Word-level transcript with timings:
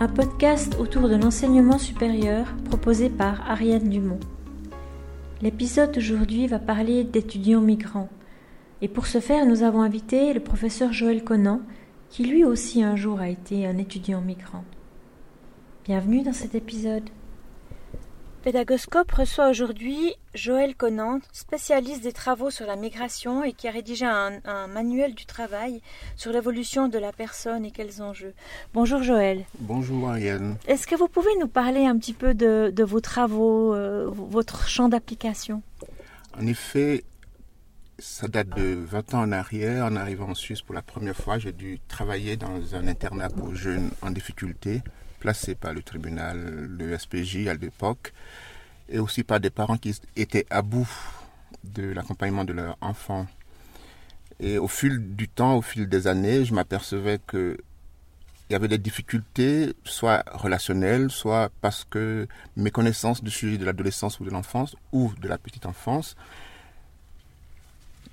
Un 0.00 0.08
podcast 0.08 0.76
autour 0.80 1.08
de 1.08 1.14
l'enseignement 1.14 1.78
supérieur 1.78 2.46
proposé 2.64 3.08
par 3.08 3.48
Ariane 3.48 3.88
Dumont. 3.88 4.18
L'épisode 5.42 5.92
d'aujourd'hui 5.92 6.48
va 6.48 6.58
parler 6.58 7.04
d'étudiants 7.04 7.60
migrants. 7.60 8.08
Et 8.82 8.88
pour 8.88 9.06
ce 9.06 9.20
faire, 9.20 9.46
nous 9.46 9.62
avons 9.62 9.82
invité 9.82 10.32
le 10.32 10.40
professeur 10.40 10.92
Joël 10.92 11.22
Conan, 11.22 11.60
qui 12.08 12.24
lui 12.24 12.44
aussi 12.44 12.82
un 12.82 12.96
jour 12.96 13.20
a 13.20 13.28
été 13.28 13.64
un 13.64 13.78
étudiant 13.78 14.22
migrant. 14.22 14.64
Bienvenue 15.84 16.22
dans 16.22 16.32
cet 16.32 16.56
épisode. 16.56 17.08
Pédagoscope 18.42 19.12
reçoit 19.12 19.50
aujourd'hui 19.50 20.14
Joël 20.34 20.74
Conan, 20.74 21.20
spécialiste 21.30 22.02
des 22.02 22.12
travaux 22.12 22.50
sur 22.50 22.64
la 22.66 22.74
migration 22.74 23.44
et 23.44 23.52
qui 23.52 23.68
a 23.68 23.70
rédigé 23.70 24.06
un, 24.06 24.66
manuel 24.66 25.14
du 25.14 25.26
travail 25.26 25.82
sur 26.16 26.32
l'évolution 26.32 26.88
de 26.88 26.98
la 26.98 27.12
personne 27.12 27.66
et 27.66 27.70
quels 27.70 28.00
enjeux. 28.00 28.32
Bonjour 28.72 29.02
Joël. 29.02 29.44
Bonjour 29.58 30.08
Ariane. 30.08 30.56
Est-ce 30.66 30.86
que 30.86 30.94
vous 30.94 31.08
pouvez 31.08 31.36
nous 31.38 31.48
parler 31.48 31.84
un 31.84 31.98
petit 31.98 32.14
peu 32.14 32.32
de, 32.32 32.82
vos 32.82 33.00
travaux, 33.00 33.74
euh, 33.74 34.08
votre 34.10 34.66
champ 34.68 34.88
d'application? 34.88 35.62
En 36.38 36.46
effet, 36.46 37.04
ça 37.98 38.26
date 38.26 38.48
de 38.56 38.74
20 38.74 39.14
ans 39.14 39.20
en 39.20 39.32
arrière. 39.32 39.84
En 39.84 39.96
arrivant 39.96 40.30
en 40.30 40.34
Suisse 40.34 40.62
pour 40.62 40.74
la 40.74 40.82
première 40.82 41.16
fois, 41.16 41.38
j'ai 41.38 41.52
dû 41.52 41.78
travailler 41.88 42.38
dans 42.38 42.74
un 42.74 42.88
internat 42.88 43.28
pour 43.28 43.54
jeunes 43.54 43.90
en 44.00 44.10
difficulté 44.10 44.80
placés 45.20 45.54
par 45.54 45.72
le 45.72 45.82
tribunal, 45.82 46.38
le 46.78 46.98
SPJ 46.98 47.46
à 47.46 47.54
l'époque, 47.54 48.12
et 48.88 48.98
aussi 48.98 49.22
par 49.22 49.38
des 49.38 49.50
parents 49.50 49.76
qui 49.76 49.94
étaient 50.16 50.46
à 50.50 50.62
bout 50.62 50.90
de 51.62 51.92
l'accompagnement 51.92 52.44
de 52.44 52.54
leurs 52.54 52.76
enfants. 52.80 53.26
Et 54.40 54.58
au 54.58 54.68
fil 54.68 55.14
du 55.14 55.28
temps, 55.28 55.56
au 55.56 55.62
fil 55.62 55.88
des 55.88 56.06
années, 56.06 56.44
je 56.44 56.54
m'apercevais 56.54 57.20
que 57.24 57.56
il 58.48 58.54
y 58.54 58.56
avait 58.56 58.66
des 58.66 58.78
difficultés, 58.78 59.74
soit 59.84 60.24
relationnelles, 60.32 61.08
soit 61.12 61.52
parce 61.60 61.84
que 61.88 62.26
mes 62.56 62.72
connaissances 62.72 63.22
du 63.22 63.30
sujet 63.30 63.58
de 63.58 63.64
l'adolescence 63.64 64.18
ou 64.18 64.24
de 64.24 64.30
l'enfance 64.30 64.74
ou 64.90 65.12
de 65.20 65.28
la 65.28 65.38
petite 65.38 65.66
enfance, 65.66 66.16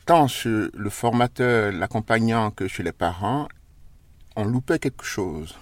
tant 0.05 0.27
chez 0.27 0.67
le 0.71 0.89
formateur, 0.91 1.71
l'accompagnant 1.71 2.51
que 2.51 2.67
chez 2.67 2.83
les 2.83 2.91
parents, 2.91 3.47
on 4.35 4.45
loupait 4.45 4.77
quelque 4.77 5.03
chose 5.03 5.57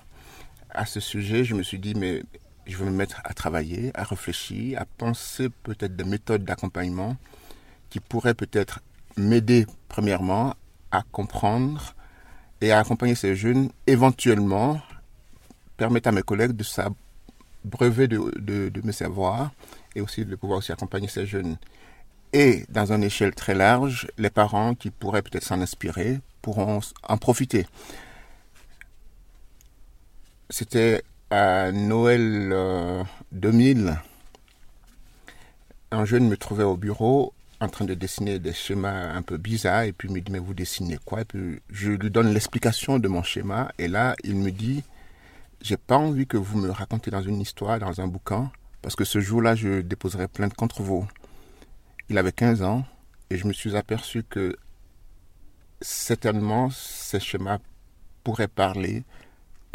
à 0.75 0.85
ce 0.85 0.99
sujet, 0.99 1.43
je 1.43 1.55
me 1.55 1.63
suis 1.63 1.79
dit, 1.79 1.95
mais 1.95 2.23
je 2.67 2.77
vais 2.77 2.85
me 2.85 2.91
mettre 2.91 3.21
à 3.23 3.33
travailler, 3.33 3.91
à 3.95 4.03
réfléchir, 4.03 4.81
à 4.81 4.85
penser 4.85 5.49
peut-être 5.63 5.95
des 5.95 6.03
méthodes 6.03 6.43
d'accompagnement 6.43 7.15
qui 7.89 7.99
pourraient 7.99 8.33
peut-être 8.33 8.81
m'aider, 9.17 9.65
premièrement, 9.87 10.55
à 10.91 11.03
comprendre 11.11 11.95
et 12.61 12.71
à 12.71 12.79
accompagner 12.79 13.15
ces 13.15 13.35
jeunes, 13.35 13.69
éventuellement, 13.87 14.81
permettre 15.77 16.09
à 16.09 16.11
mes 16.11 16.23
collègues 16.23 16.53
de 16.53 16.63
s'abreuver 16.63 18.07
de, 18.07 18.19
de, 18.39 18.69
de 18.69 18.81
mes 18.83 18.91
savoirs 18.91 19.51
et 19.95 20.01
aussi 20.01 20.25
de 20.25 20.35
pouvoir 20.35 20.59
aussi 20.59 20.71
accompagner 20.71 21.07
ces 21.07 21.25
jeunes. 21.25 21.57
Et 22.33 22.65
dans 22.69 22.91
une 22.91 23.03
échelle 23.03 23.33
très 23.33 23.55
large, 23.55 24.07
les 24.17 24.29
parents 24.29 24.75
qui 24.75 24.89
pourraient 24.89 25.21
peut-être 25.21 25.45
s'en 25.45 25.61
inspirer 25.61 26.19
pourront 26.41 26.81
en 27.07 27.17
profiter. 27.17 27.65
C'était 30.51 31.01
à 31.31 31.71
Noël 31.71 32.53
2000. 33.31 33.87
Euh, 33.87 33.93
un 35.91 36.05
jeune 36.05 36.27
me 36.27 36.37
trouvait 36.37 36.63
au 36.63 36.77
bureau 36.77 37.33
en 37.59 37.67
train 37.67 37.85
de 37.85 37.95
dessiner 37.95 38.37
des 38.37 38.53
schémas 38.53 39.11
un 39.13 39.23
peu 39.23 39.37
bizarres 39.37 39.83
et 39.83 39.91
puis 39.91 40.07
il 40.07 40.13
me 40.13 40.21
dit 40.21 40.31
mais 40.31 40.37
vous 40.37 40.53
dessinez 40.53 40.99
quoi? 41.03 41.21
Et 41.21 41.25
puis 41.25 41.61
je 41.71 41.91
lui 41.91 42.11
donne 42.11 42.31
l'explication 42.31 42.99
de 42.99 43.07
mon 43.07 43.23
schéma 43.23 43.71
et 43.79 43.87
là 43.87 44.15
il 44.23 44.35
me 44.35 44.51
dit 44.51 44.83
j'ai 45.61 45.77
pas 45.77 45.97
envie 45.97 46.27
que 46.27 46.37
vous 46.37 46.59
me 46.59 46.69
racontez 46.69 47.09
dans 47.09 47.23
une 47.23 47.41
histoire 47.41 47.79
dans 47.79 47.99
un 47.99 48.07
bouquin 48.07 48.51
parce 48.83 48.95
que 48.95 49.03
ce 49.03 49.19
jour-là 49.19 49.55
je 49.55 49.81
déposerai 49.81 50.27
plainte 50.27 50.53
contre 50.53 50.83
vous. 50.83 51.07
Il 52.09 52.19
avait 52.19 52.33
15 52.33 52.61
ans 52.61 52.85
et 53.31 53.37
je 53.37 53.47
me 53.47 53.53
suis 53.53 53.75
aperçu 53.75 54.21
que 54.21 54.55
certainement 55.81 56.69
ces 56.69 57.19
schémas 57.19 57.57
pourraient 58.23 58.47
parler 58.47 59.05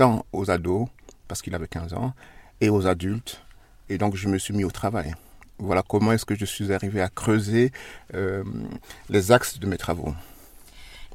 tant 0.00 0.24
aux 0.32 0.50
ados, 0.50 0.88
parce 1.28 1.42
qu'il 1.42 1.54
avait 1.54 1.68
15 1.68 1.92
ans, 1.92 2.14
et 2.62 2.70
aux 2.70 2.86
adultes. 2.86 3.42
Et 3.90 3.98
donc 3.98 4.16
je 4.16 4.28
me 4.28 4.38
suis 4.38 4.54
mis 4.54 4.64
au 4.64 4.70
travail. 4.70 5.12
Voilà 5.58 5.82
comment 5.86 6.12
est-ce 6.12 6.24
que 6.24 6.34
je 6.34 6.46
suis 6.46 6.72
arrivé 6.72 7.02
à 7.02 7.10
creuser 7.10 7.70
euh, 8.14 8.42
les 9.10 9.30
axes 9.30 9.58
de 9.58 9.66
mes 9.66 9.76
travaux. 9.76 10.14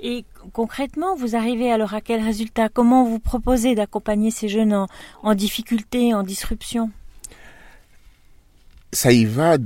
Et 0.04 0.24
concrètement, 0.54 1.16
vous 1.16 1.36
arrivez 1.36 1.72
alors 1.72 1.96
à 1.96 2.02
quel 2.02 2.22
résultat? 2.24 2.70
Comment 2.70 3.04
vous 3.06 3.18
proposez 3.18 3.74
d'accompagner 3.74 4.30
ces 4.30 4.50
jeunes 4.50 4.76
en, 4.76 4.88
en, 5.24 5.34
difficulté, 5.34 6.14
en 6.14 6.22
disruption? 6.22 6.92
Ça 8.94 9.12
y 9.12 9.26
va 9.26 9.58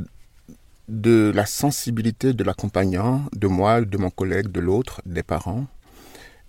de 0.88 1.34
la 1.36 1.46
sensibilité 1.46 2.32
de 2.32 2.44
l'accompagnant, 2.46 3.26
de 3.36 3.48
moi, 3.48 3.82
de 3.82 3.98
mon 3.98 4.12
collègue, 4.12 4.48
de 4.48 4.62
l'autre, 4.62 5.02
des 5.06 5.24
parents. 5.24 5.66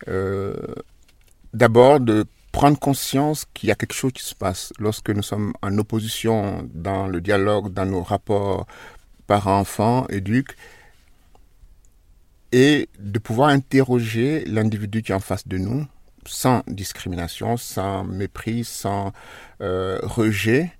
Euh, 0.07 0.55
D'abord 1.53 1.99
de 1.99 2.27
prendre 2.53 2.79
conscience 2.79 3.47
qu'il 3.55 3.69
y 3.69 3.73
a 3.73 3.75
quelque 3.75 3.95
chose 3.95 4.13
qui 4.13 4.25
se 4.25 4.35
passe 4.35 4.73
lorsque 4.79 5.11
nous 5.11 5.23
sommes 5.23 5.53
en 5.63 5.77
opposition 5.79 6.69
dans 6.75 7.07
le 7.07 7.21
dialogue, 7.21 7.73
dans 7.73 7.87
nos 7.87 8.03
rapports 8.03 8.67
parents-enfants, 9.27 10.07
éduques, 10.09 10.57
et 12.53 12.89
de 12.99 13.19
pouvoir 13.19 13.51
interroger 13.51 14.45
l'individu 14.47 15.03
qui 15.03 15.13
est 15.13 15.15
en 15.15 15.21
face 15.21 15.47
de 15.47 15.59
nous 15.59 15.87
sans 16.27 16.63
discrimination, 16.67 17.57
sans 17.57 18.05
mépris, 18.05 18.65
sans 18.65 19.13
euh, 19.63 19.99
rejet, 20.03 20.73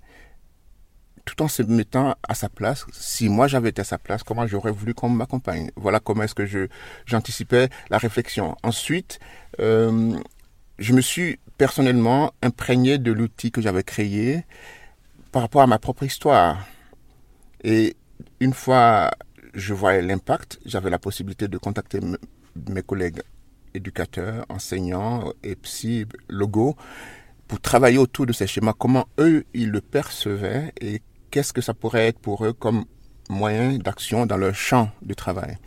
tout 1.25 1.41
en 1.41 1.47
se 1.47 1.63
mettant 1.63 2.15
à 2.27 2.35
sa 2.35 2.49
place. 2.49 2.85
Si 2.91 3.29
moi 3.29 3.47
j'avais 3.47 3.69
été 3.69 3.81
à 3.81 3.85
sa 3.85 3.97
place, 3.97 4.23
comment 4.23 4.47
j'aurais 4.47 4.71
voulu 4.71 4.93
qu'on 4.93 5.09
m'accompagne? 5.09 5.71
Voilà 5.75 5.99
comment 5.99 6.23
est-ce 6.23 6.35
que 6.35 6.45
je 6.45 6.67
j'anticipais 7.05 7.69
la 7.89 7.97
réflexion. 7.97 8.55
Ensuite, 8.63 9.19
euh, 9.59 10.19
je 10.79 10.93
me 10.93 11.01
suis 11.01 11.39
personnellement 11.61 12.33
imprégné 12.41 12.97
de 12.97 13.11
l'outil 13.11 13.51
que 13.51 13.61
j'avais 13.61 13.83
créé 13.83 14.45
par 15.31 15.43
rapport 15.43 15.61
à 15.61 15.67
ma 15.67 15.77
propre 15.77 16.01
histoire. 16.01 16.65
Et 17.63 17.95
une 18.39 18.55
fois 18.55 19.11
je 19.53 19.75
voyais 19.75 20.01
l'impact, 20.01 20.59
j'avais 20.65 20.89
la 20.89 20.97
possibilité 20.97 21.47
de 21.47 21.59
contacter 21.59 21.99
mes 22.67 22.81
collègues 22.81 23.21
éducateurs, 23.75 24.43
enseignants 24.49 25.33
et 25.43 25.55
psy, 25.55 26.07
logo, 26.29 26.75
pour 27.47 27.61
travailler 27.61 27.99
autour 27.99 28.25
de 28.25 28.33
ces 28.33 28.47
schémas, 28.47 28.73
comment 28.73 29.05
eux, 29.19 29.45
ils 29.53 29.69
le 29.69 29.81
percevaient 29.81 30.73
et 30.81 31.03
qu'est-ce 31.29 31.53
que 31.53 31.61
ça 31.61 31.75
pourrait 31.75 32.07
être 32.07 32.17
pour 32.17 32.43
eux 32.43 32.53
comme 32.53 32.85
moyen 33.29 33.77
d'action 33.77 34.25
dans 34.25 34.37
leur 34.37 34.55
champ 34.55 34.89
de 35.03 35.13
travail. 35.13 35.59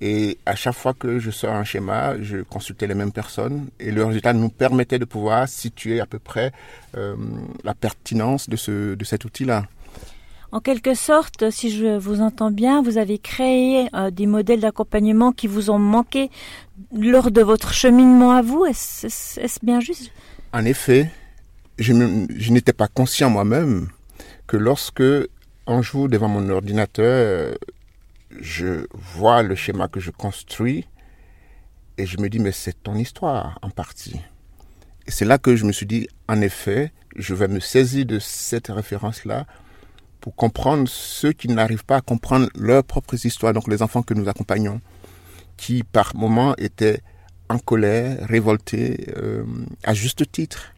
Et 0.00 0.38
à 0.44 0.54
chaque 0.56 0.74
fois 0.74 0.94
que 0.94 1.18
je 1.18 1.30
sors 1.30 1.54
un 1.54 1.64
schéma, 1.64 2.20
je 2.20 2.38
consultais 2.38 2.86
les 2.86 2.94
mêmes 2.94 3.12
personnes 3.12 3.68
et 3.78 3.90
le 3.90 4.04
résultat 4.04 4.32
nous 4.32 4.48
permettait 4.48 4.98
de 4.98 5.04
pouvoir 5.04 5.48
situer 5.48 6.00
à 6.00 6.06
peu 6.06 6.18
près 6.18 6.52
euh, 6.96 7.16
la 7.62 7.74
pertinence 7.74 8.48
de, 8.48 8.56
ce, 8.56 8.94
de 8.94 9.04
cet 9.04 9.24
outil-là. 9.24 9.64
En 10.52 10.60
quelque 10.60 10.94
sorte, 10.94 11.50
si 11.50 11.70
je 11.70 11.96
vous 11.98 12.20
entends 12.20 12.52
bien, 12.52 12.80
vous 12.80 12.98
avez 12.98 13.18
créé 13.18 13.88
euh, 13.94 14.10
des 14.10 14.26
modèles 14.26 14.60
d'accompagnement 14.60 15.32
qui 15.32 15.48
vous 15.48 15.70
ont 15.70 15.80
manqué 15.80 16.30
lors 16.96 17.30
de 17.30 17.42
votre 17.42 17.72
cheminement 17.72 18.32
à 18.32 18.42
vous. 18.42 18.64
Est-ce 18.64 19.58
bien 19.64 19.80
juste? 19.80 20.12
En 20.52 20.64
effet, 20.64 21.10
je, 21.78 21.92
je 22.36 22.52
n'étais 22.52 22.72
pas 22.72 22.86
conscient 22.86 23.30
moi-même 23.30 23.88
que 24.46 24.56
lorsque 24.56 25.02
un 25.66 25.82
jour 25.82 26.08
devant 26.08 26.28
mon 26.28 26.48
ordinateur, 26.50 27.56
je 28.40 28.86
vois 28.92 29.42
le 29.42 29.54
schéma 29.54 29.88
que 29.88 30.00
je 30.00 30.10
construis 30.10 30.86
et 31.96 32.06
je 32.06 32.18
me 32.18 32.28
dis, 32.28 32.38
mais 32.38 32.52
c'est 32.52 32.82
ton 32.82 32.94
histoire 32.96 33.58
en 33.62 33.70
partie. 33.70 34.20
Et 35.06 35.10
c'est 35.10 35.24
là 35.24 35.38
que 35.38 35.54
je 35.56 35.64
me 35.64 35.72
suis 35.72 35.86
dit, 35.86 36.08
en 36.28 36.40
effet, 36.40 36.92
je 37.16 37.34
vais 37.34 37.48
me 37.48 37.60
saisir 37.60 38.06
de 38.06 38.18
cette 38.18 38.68
référence-là 38.68 39.46
pour 40.20 40.34
comprendre 40.34 40.88
ceux 40.88 41.32
qui 41.32 41.48
n'arrivent 41.48 41.84
pas 41.84 41.96
à 41.96 42.00
comprendre 42.00 42.48
leurs 42.54 42.82
propres 42.82 43.26
histoires, 43.26 43.52
donc 43.52 43.68
les 43.68 43.82
enfants 43.82 44.02
que 44.02 44.14
nous 44.14 44.28
accompagnons, 44.28 44.80
qui 45.56 45.82
par 45.82 46.16
moments 46.16 46.56
étaient 46.56 47.00
en 47.48 47.58
colère, 47.58 48.26
révoltés, 48.26 49.12
euh, 49.16 49.44
à 49.84 49.92
juste 49.92 50.30
titre, 50.32 50.72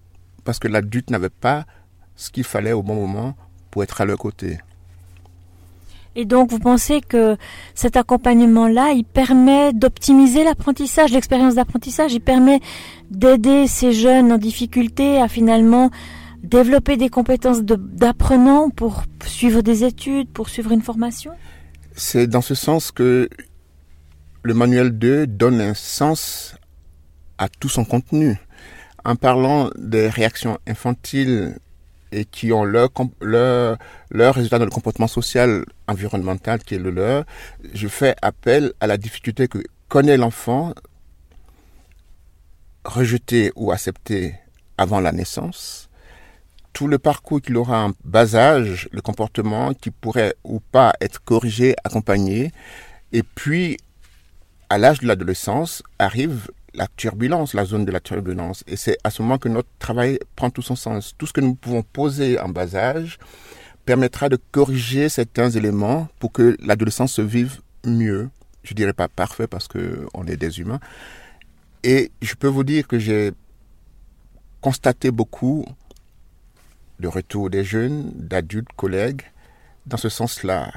parce 0.44 0.58
que 0.58 0.68
l'adulte 0.68 1.10
n'avait 1.10 1.30
pas 1.30 1.64
ce 2.16 2.30
qu'il 2.30 2.44
fallait 2.44 2.72
au 2.72 2.82
bon 2.82 2.96
moment 2.96 3.36
pour 3.70 3.84
être 3.84 4.00
à 4.00 4.04
leur 4.04 4.18
côté. 4.18 4.58
Et 6.18 6.24
donc, 6.24 6.50
vous 6.50 6.58
pensez 6.58 7.02
que 7.02 7.36
cet 7.74 7.96
accompagnement-là, 7.96 8.92
il 8.92 9.04
permet 9.04 9.74
d'optimiser 9.74 10.44
l'apprentissage, 10.44 11.12
l'expérience 11.12 11.56
d'apprentissage, 11.56 12.14
il 12.14 12.22
permet 12.22 12.60
d'aider 13.10 13.66
ces 13.66 13.92
jeunes 13.92 14.32
en 14.32 14.38
difficulté 14.38 15.20
à 15.20 15.28
finalement 15.28 15.90
développer 16.42 16.96
des 16.96 17.10
compétences 17.10 17.60
d'apprenant 17.62 18.70
pour 18.70 19.02
suivre 19.26 19.60
des 19.60 19.84
études, 19.84 20.30
pour 20.30 20.48
suivre 20.48 20.72
une 20.72 20.80
formation? 20.80 21.32
C'est 21.94 22.26
dans 22.26 22.40
ce 22.40 22.54
sens 22.54 22.92
que 22.92 23.28
le 24.42 24.54
manuel 24.54 24.96
2 24.96 25.26
donne 25.26 25.60
un 25.60 25.74
sens 25.74 26.56
à 27.36 27.48
tout 27.48 27.68
son 27.68 27.84
contenu. 27.84 28.38
en 29.04 29.14
parlant 29.14 29.70
des 29.78 30.08
réactions 30.08 30.58
infantiles 30.66 31.56
et 32.12 32.24
qui 32.24 32.52
ont 32.52 32.64
leur, 32.64 32.90
résultat 34.10 34.58
dans 34.58 34.64
le 34.64 34.70
comportement 34.70 35.08
social 35.08 35.64
environnemental 35.88 36.62
qui 36.62 36.74
est 36.74 36.78
le 36.78 36.90
leur, 36.90 37.24
je 37.74 37.88
fais 37.88 38.14
appel 38.22 38.72
à 38.80 38.86
la 38.86 38.96
difficulté 38.96 39.48
que 39.48 39.58
connaît 39.88 40.16
l'enfant 40.16 40.74
rejeté 42.84 43.52
ou 43.56 43.72
accepté 43.72 44.34
avant 44.78 45.00
la 45.00 45.12
naissance, 45.12 45.88
tout 46.72 46.86
le 46.86 46.98
parcours 46.98 47.40
qu'il 47.40 47.56
aura 47.56 47.86
en 47.86 47.92
bas 48.04 48.34
âge, 48.34 48.88
le 48.92 49.00
comportement 49.00 49.74
qui 49.74 49.90
pourrait 49.90 50.34
ou 50.44 50.60
pas 50.60 50.92
être 51.00 51.22
corrigé, 51.24 51.74
accompagné, 51.84 52.52
et 53.12 53.22
puis 53.22 53.78
à 54.68 54.78
l'âge 54.78 55.00
de 55.00 55.06
l'adolescence 55.06 55.82
arrive 55.98 56.48
la 56.76 56.86
turbulence, 56.86 57.54
la 57.54 57.64
zone 57.64 57.84
de 57.84 57.90
la 57.90 58.00
turbulence. 58.00 58.62
Et 58.66 58.76
c'est 58.76 58.98
à 59.02 59.10
ce 59.10 59.22
moment 59.22 59.38
que 59.38 59.48
notre 59.48 59.68
travail 59.78 60.18
prend 60.36 60.50
tout 60.50 60.62
son 60.62 60.76
sens. 60.76 61.14
Tout 61.18 61.26
ce 61.26 61.32
que 61.32 61.40
nous 61.40 61.54
pouvons 61.54 61.82
poser 61.82 62.38
en 62.38 62.48
bas 62.48 62.74
âge 62.74 63.18
permettra 63.84 64.28
de 64.28 64.38
corriger 64.52 65.08
certains 65.08 65.50
éléments 65.50 66.08
pour 66.18 66.32
que 66.32 66.56
l'adolescence 66.60 67.12
se 67.12 67.22
vive 67.22 67.60
mieux. 67.84 68.28
Je 68.62 68.74
dirais 68.74 68.92
pas 68.92 69.08
parfait 69.08 69.46
parce 69.46 69.68
que 69.68 70.06
on 70.12 70.26
est 70.26 70.36
des 70.36 70.60
humains. 70.60 70.80
Et 71.82 72.10
je 72.20 72.34
peux 72.34 72.48
vous 72.48 72.64
dire 72.64 72.86
que 72.86 72.98
j'ai 72.98 73.32
constaté 74.60 75.10
beaucoup 75.10 75.64
de 76.98 77.08
retour 77.08 77.50
des 77.50 77.64
jeunes, 77.64 78.10
d'adultes, 78.14 78.72
collègues, 78.76 79.22
dans 79.86 79.96
ce 79.96 80.08
sens-là. 80.08 80.72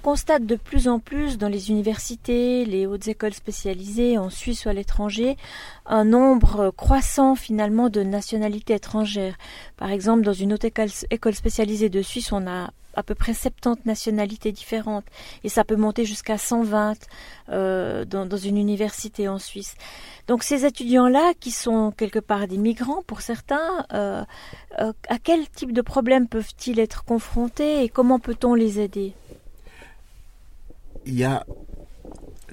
Constate 0.00 0.44
de 0.44 0.56
plus 0.56 0.88
en 0.88 0.98
plus 0.98 1.38
dans 1.38 1.48
les 1.48 1.70
universités, 1.70 2.64
les 2.64 2.86
hautes 2.86 3.06
écoles 3.06 3.34
spécialisées 3.34 4.18
en 4.18 4.30
Suisse 4.30 4.64
ou 4.64 4.68
à 4.68 4.72
l'étranger, 4.72 5.36
un 5.86 6.04
nombre 6.04 6.70
croissant 6.70 7.36
finalement 7.36 7.88
de 7.88 8.02
nationalités 8.02 8.74
étrangères. 8.74 9.36
Par 9.76 9.90
exemple, 9.90 10.22
dans 10.22 10.32
une 10.32 10.52
haute 10.52 10.64
école, 10.64 10.90
spécialisée 11.34 11.88
de 11.88 12.02
Suisse, 12.02 12.32
on 12.32 12.46
a 12.46 12.70
à 12.94 13.02
peu 13.02 13.14
près 13.14 13.34
70 13.34 13.86
nationalités 13.86 14.52
différentes 14.52 15.04
et 15.44 15.48
ça 15.48 15.64
peut 15.64 15.76
monter 15.76 16.04
jusqu'à 16.04 16.38
120 16.38 16.94
euh, 17.50 18.04
dans, 18.04 18.36
une 18.36 18.58
université 18.58 19.28
en 19.28 19.38
Suisse. 19.38 19.74
Donc 20.26 20.42
ces 20.42 20.64
étudiants-là, 20.64 21.32
qui 21.38 21.50
sont 21.50 21.92
quelque 21.96 22.18
part 22.18 22.46
des 22.46 22.58
migrants 22.58 23.02
pour 23.06 23.20
certains, 23.20 23.86
euh, 23.92 24.24
euh, 24.80 24.92
à 25.08 25.18
quel 25.18 25.48
type 25.48 25.72
de 25.72 25.82
problèmes 25.82 26.28
peuvent-ils 26.28 26.80
être 26.80 27.04
confrontés 27.04 27.84
et 27.84 27.88
comment 27.88 28.18
peut-on 28.18 28.54
les 28.54 28.80
aider? 28.80 29.14
Il 31.06 31.14
y 31.14 31.24
a 31.24 31.44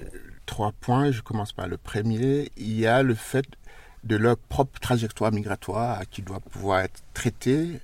euh, 0.00 0.04
trois 0.46 0.72
points. 0.80 1.10
Je 1.10 1.22
commence 1.22 1.52
par 1.52 1.68
le 1.68 1.76
premier. 1.76 2.50
Il 2.56 2.78
y 2.78 2.86
a 2.86 3.02
le 3.02 3.14
fait 3.14 3.46
de 4.04 4.16
leur 4.16 4.36
propre 4.36 4.78
trajectoire 4.80 5.32
migratoire 5.32 6.00
qui 6.10 6.22
doit 6.22 6.40
pouvoir 6.40 6.80
être 6.80 7.02
traitée 7.14 7.80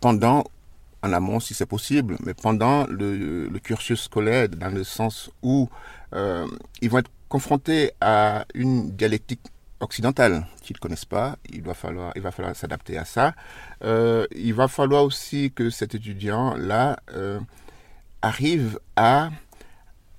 pendant, 0.00 0.44
en 1.02 1.12
amont 1.12 1.40
si 1.40 1.54
c'est 1.54 1.66
possible, 1.66 2.16
mais 2.24 2.34
pendant 2.34 2.86
le, 2.86 3.48
cursus 3.62 4.02
scolaire, 4.02 4.48
dans 4.48 4.72
le 4.72 4.84
sens 4.84 5.30
où 5.42 5.68
euh, 6.12 6.46
ils 6.82 6.90
vont 6.90 6.98
être 6.98 7.10
confrontés 7.28 7.92
à 8.00 8.44
une 8.54 8.90
dialectique 8.92 9.40
occidentale 9.80 10.46
qu'ils 10.62 10.76
ne 10.76 10.80
connaissent 10.80 11.04
pas. 11.04 11.36
Il, 11.50 11.62
doit 11.62 11.74
falloir, 11.74 12.12
il 12.14 12.22
va 12.22 12.30
falloir 12.30 12.54
s'adapter 12.54 12.98
à 12.98 13.04
ça. 13.04 13.34
Euh, 13.82 14.26
il 14.34 14.54
va 14.54 14.68
falloir 14.68 15.04
aussi 15.04 15.52
que 15.54 15.70
cet 15.70 15.94
étudiant-là 15.94 16.98
arrive 18.26 18.78
à, 18.96 19.30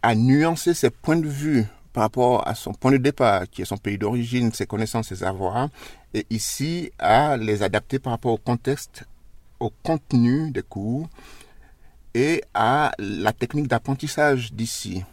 à 0.02 0.16
nuancer 0.16 0.74
ses 0.74 0.90
points 0.90 1.18
de 1.18 1.28
vue 1.28 1.66
par 1.94 2.04
rapport 2.04 2.48
à 2.48 2.54
son 2.56 2.74
point 2.74 2.92
de 2.92 2.98
départ, 2.98 3.50
qui 3.50 3.62
est 3.62 3.66
son 3.66 3.78
pays 3.78 3.98
d'origine, 3.98 4.54
ses 4.54 4.68
connaissances, 4.68 5.08
ses 5.08 5.24
avoirs, 5.24 5.70
et 6.14 6.26
ici 6.30 6.92
à 7.00 7.38
les 7.38 7.64
adapter 7.64 8.00
par 8.00 8.14
rapport 8.14 8.34
au 8.34 8.38
contexte, 8.38 9.04
au 9.60 9.72
contenu 9.84 10.52
des 10.52 10.62
cours 10.62 11.10
et 12.14 12.44
à 12.54 12.92
la 13.00 13.34
technique 13.34 13.68
d'apprentissage 13.68 14.54
d'ici. 14.54 15.04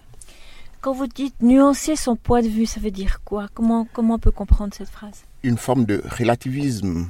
Quand 0.80 0.92
vous 0.92 1.06
dites 1.06 1.40
nuancer 1.40 1.96
son 1.96 2.16
point 2.16 2.42
de 2.42 2.48
vue, 2.48 2.66
ça 2.66 2.78
veut 2.78 2.90
dire 2.90 3.22
quoi? 3.24 3.48
Comment, 3.54 3.86
comment 3.90 4.14
on 4.14 4.18
peut 4.18 4.30
comprendre 4.30 4.74
cette 4.74 4.90
phrase? 4.90 5.24
Une 5.42 5.56
forme 5.56 5.86
de 5.86 6.02
relativisme. 6.18 7.08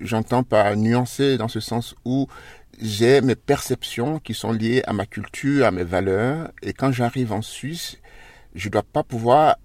J'entends 0.00 0.44
par 0.44 0.76
nuancer 0.76 1.36
dans 1.36 1.48
ce 1.48 1.58
sens 1.58 1.96
où 2.04 2.28
j'ai 2.80 3.20
mes 3.20 3.34
perceptions 3.34 4.18
qui 4.18 4.34
sont 4.34 4.52
liées 4.52 4.82
à 4.86 4.92
ma 4.92 5.06
culture, 5.06 5.66
à 5.66 5.70
mes 5.70 5.84
valeurs, 5.84 6.50
et 6.62 6.72
quand 6.72 6.92
j'arrive 6.92 7.32
en 7.32 7.42
Suisse, 7.42 7.98
je 8.54 8.68
ne 8.68 8.72
dois 8.72 8.82
pas 8.82 9.02
pouvoir 9.02 9.56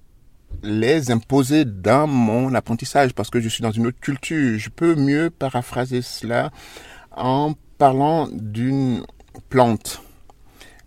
les 0.64 1.12
imposer 1.12 1.66
dans 1.66 2.08
mon 2.08 2.54
apprentissage 2.54 3.14
parce 3.14 3.30
que 3.30 3.40
je 3.40 3.50
suis 3.50 3.62
dans 3.62 3.72
une 3.72 3.88
autre 3.88 4.00
culture. 4.00 4.60
Je 4.60 4.70
peux 4.70 4.96
mieux 4.96 5.30
paraphraser 5.30 6.02
cela 6.02 6.52
en 7.12 7.54
parlant 7.78 8.28
d'une 8.32 9.04
plante. 9.50 10.02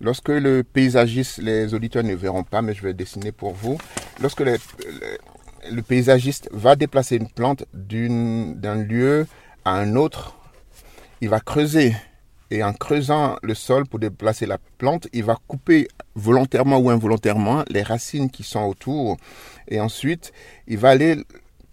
Lorsque 0.00 0.28
le 0.28 0.62
paysagiste, 0.62 1.38
les 1.38 1.72
auditeurs 1.72 2.04
ne 2.04 2.14
verront 2.14 2.44
pas, 2.44 2.62
mais 2.62 2.74
je 2.74 2.82
vais 2.82 2.94
dessiner 2.94 3.32
pour 3.32 3.54
vous. 3.54 3.78
Lorsque 4.20 4.42
le 4.42 5.82
paysagiste 5.82 6.48
va 6.52 6.76
déplacer 6.76 7.16
une 7.16 7.28
plante 7.28 7.64
d'un 7.72 8.74
lieu 8.74 9.26
à 9.64 9.72
un 9.76 9.96
autre, 9.96 10.36
il 11.20 11.30
va 11.30 11.40
creuser 11.40 11.94
et 12.50 12.62
en 12.62 12.72
creusant 12.72 13.36
le 13.42 13.54
sol 13.54 13.86
pour 13.86 13.98
déplacer 13.98 14.46
la 14.46 14.58
plante, 14.78 15.08
il 15.12 15.24
va 15.24 15.36
couper 15.48 15.88
volontairement 16.14 16.78
ou 16.78 16.90
involontairement 16.90 17.64
les 17.68 17.82
racines 17.82 18.30
qui 18.30 18.42
sont 18.42 18.64
autour. 18.64 19.16
Et 19.68 19.80
ensuite, 19.80 20.32
il 20.66 20.78
va 20.78 20.90
aller 20.90 21.24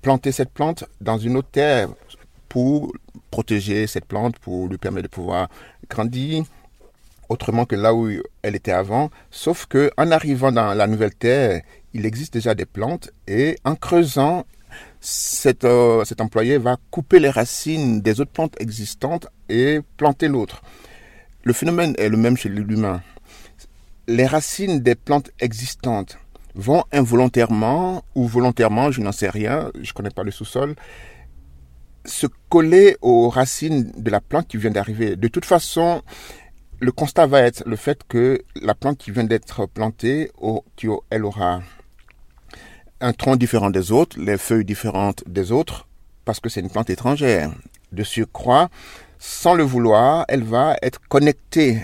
planter 0.01 0.31
cette 0.31 0.51
plante 0.51 0.85
dans 0.99 1.17
une 1.17 1.37
autre 1.37 1.49
terre 1.51 1.89
pour 2.49 2.93
protéger 3.29 3.87
cette 3.87 4.05
plante, 4.05 4.39
pour 4.39 4.67
lui 4.67 4.77
permettre 4.77 5.07
de 5.07 5.13
pouvoir 5.13 5.49
grandir 5.89 6.43
autrement 7.29 7.65
que 7.65 7.75
là 7.75 7.93
où 7.93 8.09
elle 8.41 8.55
était 8.55 8.71
avant. 8.71 9.09
Sauf 9.29 9.65
que 9.65 9.91
en 9.97 10.11
arrivant 10.11 10.51
dans 10.51 10.73
la 10.73 10.87
nouvelle 10.87 11.15
terre, 11.15 11.61
il 11.93 12.05
existe 12.05 12.33
déjà 12.33 12.55
des 12.55 12.65
plantes 12.65 13.11
et 13.27 13.57
en 13.63 13.75
creusant, 13.75 14.45
cet, 15.01 15.65
euh, 15.65 16.05
cet 16.05 16.21
employé 16.21 16.59
va 16.59 16.77
couper 16.91 17.19
les 17.19 17.31
racines 17.31 18.01
des 18.01 18.21
autres 18.21 18.31
plantes 18.31 18.55
existantes 18.59 19.27
et 19.49 19.79
planter 19.97 20.27
l'autre. 20.27 20.61
Le 21.43 21.53
phénomène 21.53 21.95
est 21.97 22.07
le 22.07 22.17
même 22.17 22.37
chez 22.37 22.49
l'humain. 22.49 23.01
Les 24.07 24.27
racines 24.27 24.79
des 24.79 24.95
plantes 24.95 25.31
existantes 25.39 26.19
vont 26.53 26.83
involontairement 26.91 28.03
ou 28.13 28.27
volontairement, 28.27 28.91
je 28.91 29.01
n'en 29.01 29.11
sais 29.11 29.29
rien, 29.29 29.71
je 29.75 29.89
ne 29.89 29.93
connais 29.93 30.09
pas 30.11 30.23
le 30.23 30.31
sous-sol, 30.31 30.75
se 32.05 32.27
coller 32.49 32.97
aux 33.01 33.29
racines 33.29 33.91
de 33.97 34.11
la 34.11 34.21
plante 34.21 34.47
qui 34.47 34.57
vient 34.57 34.71
d'arriver. 34.71 35.15
De 35.15 35.27
toute 35.27 35.45
façon, 35.45 36.03
le 36.79 36.91
constat 36.91 37.25
va 37.25 37.41
être 37.41 37.63
le 37.65 37.75
fait 37.75 38.01
que 38.07 38.43
la 38.61 38.75
plante 38.75 38.97
qui 38.97 39.11
vient 39.11 39.23
d'être 39.23 39.65
plantée, 39.65 40.31
elle 41.09 41.25
aura 41.25 41.61
un 43.01 43.13
tronc 43.13 43.35
différent 43.35 43.69
des 43.69 43.91
autres, 43.91 44.19
les 44.19 44.37
feuilles 44.37 44.65
différentes 44.65 45.23
des 45.27 45.51
autres, 45.51 45.87
parce 46.25 46.39
que 46.39 46.49
c'est 46.49 46.61
une 46.61 46.69
plante 46.69 46.89
étrangère. 46.89 47.51
De 47.91 48.03
surcroît, 48.03 48.69
sans 49.19 49.53
le 49.53 49.63
vouloir, 49.63 50.25
elle 50.27 50.43
va 50.43 50.77
être 50.81 50.99
connectée 51.09 51.81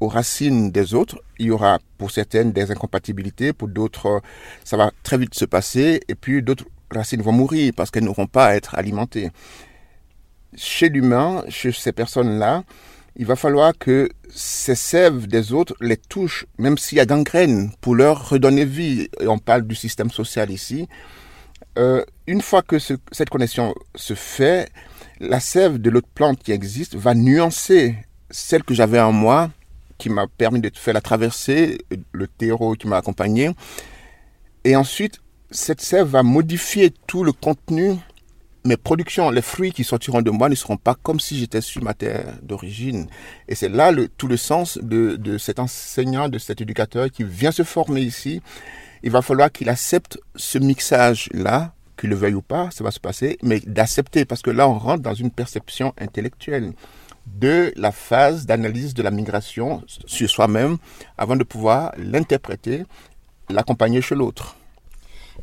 aux 0.00 0.08
racines 0.08 0.70
des 0.70 0.94
autres. 0.94 1.22
Il 1.38 1.46
y 1.46 1.50
aura 1.50 1.78
pour 1.98 2.10
certaines 2.10 2.52
des 2.52 2.70
incompatibilités, 2.70 3.52
pour 3.52 3.68
d'autres, 3.68 4.20
ça 4.64 4.76
va 4.76 4.90
très 5.02 5.18
vite 5.18 5.34
se 5.34 5.44
passer, 5.44 6.00
et 6.08 6.14
puis 6.14 6.42
d'autres 6.42 6.64
racines 6.90 7.22
vont 7.22 7.32
mourir 7.32 7.72
parce 7.76 7.90
qu'elles 7.90 8.04
n'auront 8.04 8.26
pas 8.26 8.46
à 8.46 8.54
être 8.54 8.74
alimentées. 8.74 9.30
Chez 10.56 10.88
l'humain, 10.88 11.44
chez 11.48 11.72
ces 11.72 11.92
personnes-là, 11.92 12.64
il 13.16 13.26
va 13.26 13.36
falloir 13.36 13.72
que 13.78 14.08
ces 14.28 14.74
sèves 14.74 15.26
des 15.26 15.52
autres 15.52 15.74
les 15.80 15.96
touchent, 15.96 16.46
même 16.58 16.78
s'il 16.78 16.98
y 16.98 17.00
a 17.00 17.06
gangrène, 17.06 17.72
pour 17.80 17.94
leur 17.94 18.28
redonner 18.28 18.64
vie. 18.64 19.08
Et 19.20 19.28
on 19.28 19.38
parle 19.38 19.62
du 19.62 19.74
système 19.74 20.10
social 20.10 20.50
ici. 20.50 20.88
Euh, 21.78 22.04
une 22.26 22.40
fois 22.40 22.62
que 22.62 22.78
cette 22.78 23.30
connexion 23.30 23.74
se 23.94 24.14
fait, 24.14 24.68
la 25.20 25.40
sève 25.40 25.78
de 25.78 25.90
l'autre 25.90 26.08
plante 26.14 26.42
qui 26.42 26.52
existe 26.52 26.96
va 26.96 27.14
nuancer 27.14 27.96
celle 28.30 28.64
que 28.64 28.74
j'avais 28.74 29.00
en 29.00 29.12
moi, 29.12 29.50
qui 29.98 30.10
m'a 30.10 30.26
permis 30.26 30.60
de 30.60 30.70
faire 30.74 30.94
la 30.94 31.00
traversée, 31.00 31.78
le 32.12 32.26
terreau 32.26 32.74
qui 32.74 32.88
m'a 32.88 32.96
accompagné. 32.96 33.50
Et 34.64 34.74
ensuite, 34.74 35.20
cette 35.50 35.80
sève 35.80 36.08
va 36.08 36.22
modifier 36.24 36.92
tout 37.06 37.22
le 37.22 37.32
contenu 37.32 37.96
mes 38.66 38.76
productions, 38.78 39.30
les 39.30 39.42
fruits 39.42 39.72
qui 39.72 39.84
sortiront 39.84 40.22
de 40.22 40.30
moi 40.30 40.48
ne 40.48 40.54
seront 40.54 40.78
pas 40.78 40.94
comme 40.94 41.20
si 41.20 41.38
j'étais 41.38 41.60
sur 41.60 41.82
ma 41.82 41.92
terre 41.92 42.38
d'origine. 42.42 43.08
Et 43.46 43.54
c'est 43.54 43.68
là 43.68 43.92
tout 44.16 44.26
le 44.26 44.38
sens 44.38 44.78
de, 44.78 45.16
de 45.16 45.36
cet 45.36 45.58
enseignant, 45.58 46.28
de 46.30 46.38
cet 46.38 46.60
éducateur 46.62 47.10
qui 47.10 47.24
vient 47.24 47.52
se 47.52 47.62
former 47.62 48.00
ici. 48.00 48.40
Il 49.02 49.10
va 49.10 49.20
falloir 49.20 49.52
qu'il 49.52 49.68
accepte 49.68 50.18
ce 50.34 50.56
mixage-là, 50.58 51.74
qu'il 51.98 52.08
le 52.08 52.16
veuille 52.16 52.34
ou 52.34 52.42
pas, 52.42 52.70
ça 52.70 52.82
va 52.82 52.90
se 52.90 53.00
passer, 53.00 53.38
mais 53.42 53.60
d'accepter, 53.60 54.24
parce 54.24 54.40
que 54.40 54.50
là, 54.50 54.66
on 54.66 54.78
rentre 54.78 55.02
dans 55.02 55.14
une 55.14 55.30
perception 55.30 55.92
intellectuelle. 55.98 56.72
de 57.26 57.72
la 57.76 57.90
phase 57.90 58.46
d'analyse 58.46 58.94
de 58.94 59.02
la 59.02 59.10
migration 59.10 59.82
sur 59.86 60.28
soi-même 60.28 60.76
avant 61.16 61.36
de 61.36 61.44
pouvoir 61.44 61.92
l'interpréter, 61.96 62.84
l'accompagner 63.48 64.02
chez 64.02 64.14
l'autre. 64.14 64.56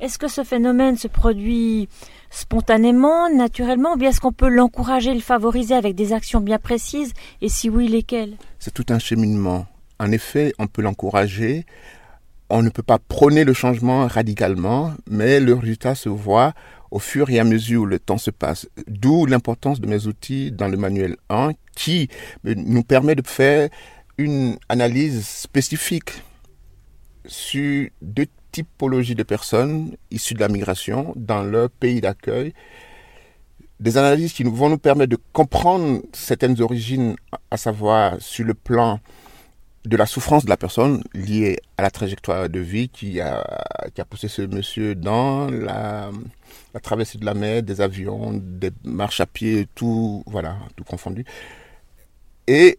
Est-ce 0.02 0.18
que 0.18 0.28
ce 0.28 0.44
phénomène 0.44 0.98
se 0.98 1.08
produit 1.08 1.88
spontanément, 2.32 3.30
naturellement, 3.30 3.94
ou 3.94 3.98
bien 3.98 4.10
est-ce 4.10 4.20
qu'on 4.20 4.32
peut 4.32 4.50
l'encourager, 4.50 5.14
le 5.14 5.20
favoriser 5.20 5.76
avec 5.76 5.94
des 5.94 6.12
actions 6.12 6.42
bien 6.42 6.58
précises, 6.58 7.14
et 7.40 7.50
si 7.50 7.70
oui, 7.70 7.88
lesquelles? 7.88 8.36
C'est 8.58 8.74
tout 8.74 8.86
un 8.90 8.98
cheminement. 8.98 9.68
En 10.00 10.12
effet, 10.12 10.54
on 10.58 10.66
peut 10.66 10.82
l'encourager, 10.82 11.68
on 12.50 12.64
ne 12.64 12.70
peut 12.70 12.82
pas 12.82 12.98
prôner 12.98 13.44
le 13.44 13.54
changement 13.54 14.08
radicalement, 14.08 14.92
mais 15.08 15.40
le 15.40 15.54
résultat 15.54 15.94
se 15.94 16.10
voit 16.10 16.54
au 16.90 16.98
fur 16.98 17.30
et 17.30 17.40
à 17.40 17.44
mesure 17.44 17.84
où 17.84 17.86
le 17.86 18.00
temps 18.00 18.18
se 18.18 18.32
passe. 18.32 18.68
D'où 18.88 19.28
l'importance 19.28 19.80
de 19.80 19.86
mes 19.86 20.08
outils 20.08 20.52
dans 20.52 20.68
le 20.68 20.78
manuel 20.78 21.16
1 21.30 21.52
qui 21.76 22.10
nous 22.44 22.84
permet 22.84 23.14
de 23.14 23.26
faire 23.26 23.70
une 24.18 24.58
analyse 24.68 25.28
spécifique 25.28 26.24
sur 27.28 27.88
deux 28.02 28.26
typologies 28.52 29.16
de 29.16 29.24
personnes 29.24 29.96
issues 30.10 30.34
de 30.34 30.40
la 30.40 30.48
migration 30.48 31.14
dans 31.16 31.44
leur 31.44 31.70
pays 31.70 32.02
d'accueil. 32.02 32.54
Des 33.80 33.98
analyses 33.98 34.34
qui 34.34 34.44
vont 34.44 34.70
nous 34.70 34.78
permettre 34.78 35.10
de 35.10 35.18
comprendre 35.34 36.02
certaines 36.14 36.62
origines, 36.62 37.16
à 37.50 37.58
savoir 37.58 38.22
sur 38.22 38.46
le 38.46 38.54
plan 38.54 39.00
de 39.86 39.98
la 39.98 40.06
souffrance 40.06 40.46
de 40.46 40.50
la 40.50 40.58
personne 40.58 41.04
liée 41.14 41.58
à 41.78 41.82
la 41.82 41.90
trajectoire 41.90 42.50
de 42.50 42.60
vie 42.60 42.90
qui 42.90 43.20
a, 43.20 43.66
qui 43.96 44.02
a 44.02 44.06
poussé 44.06 44.28
ce 44.28 44.44
monsieur 44.44 44.94
dans 44.94 45.50
la, 45.50 46.12
la 46.74 46.80
traversée 46.80 47.18
de 47.18 47.26
la 47.26 47.34
mer, 47.34 47.64
des 47.64 47.82
avions, 47.82 48.34
des 48.34 48.72
marches 48.84 49.22
à 49.22 49.26
pied, 49.26 49.68
tout, 49.74 50.24
voilà, 50.28 50.58
tout 50.76 50.84
confondu. 50.84 51.26
Et 52.48 52.78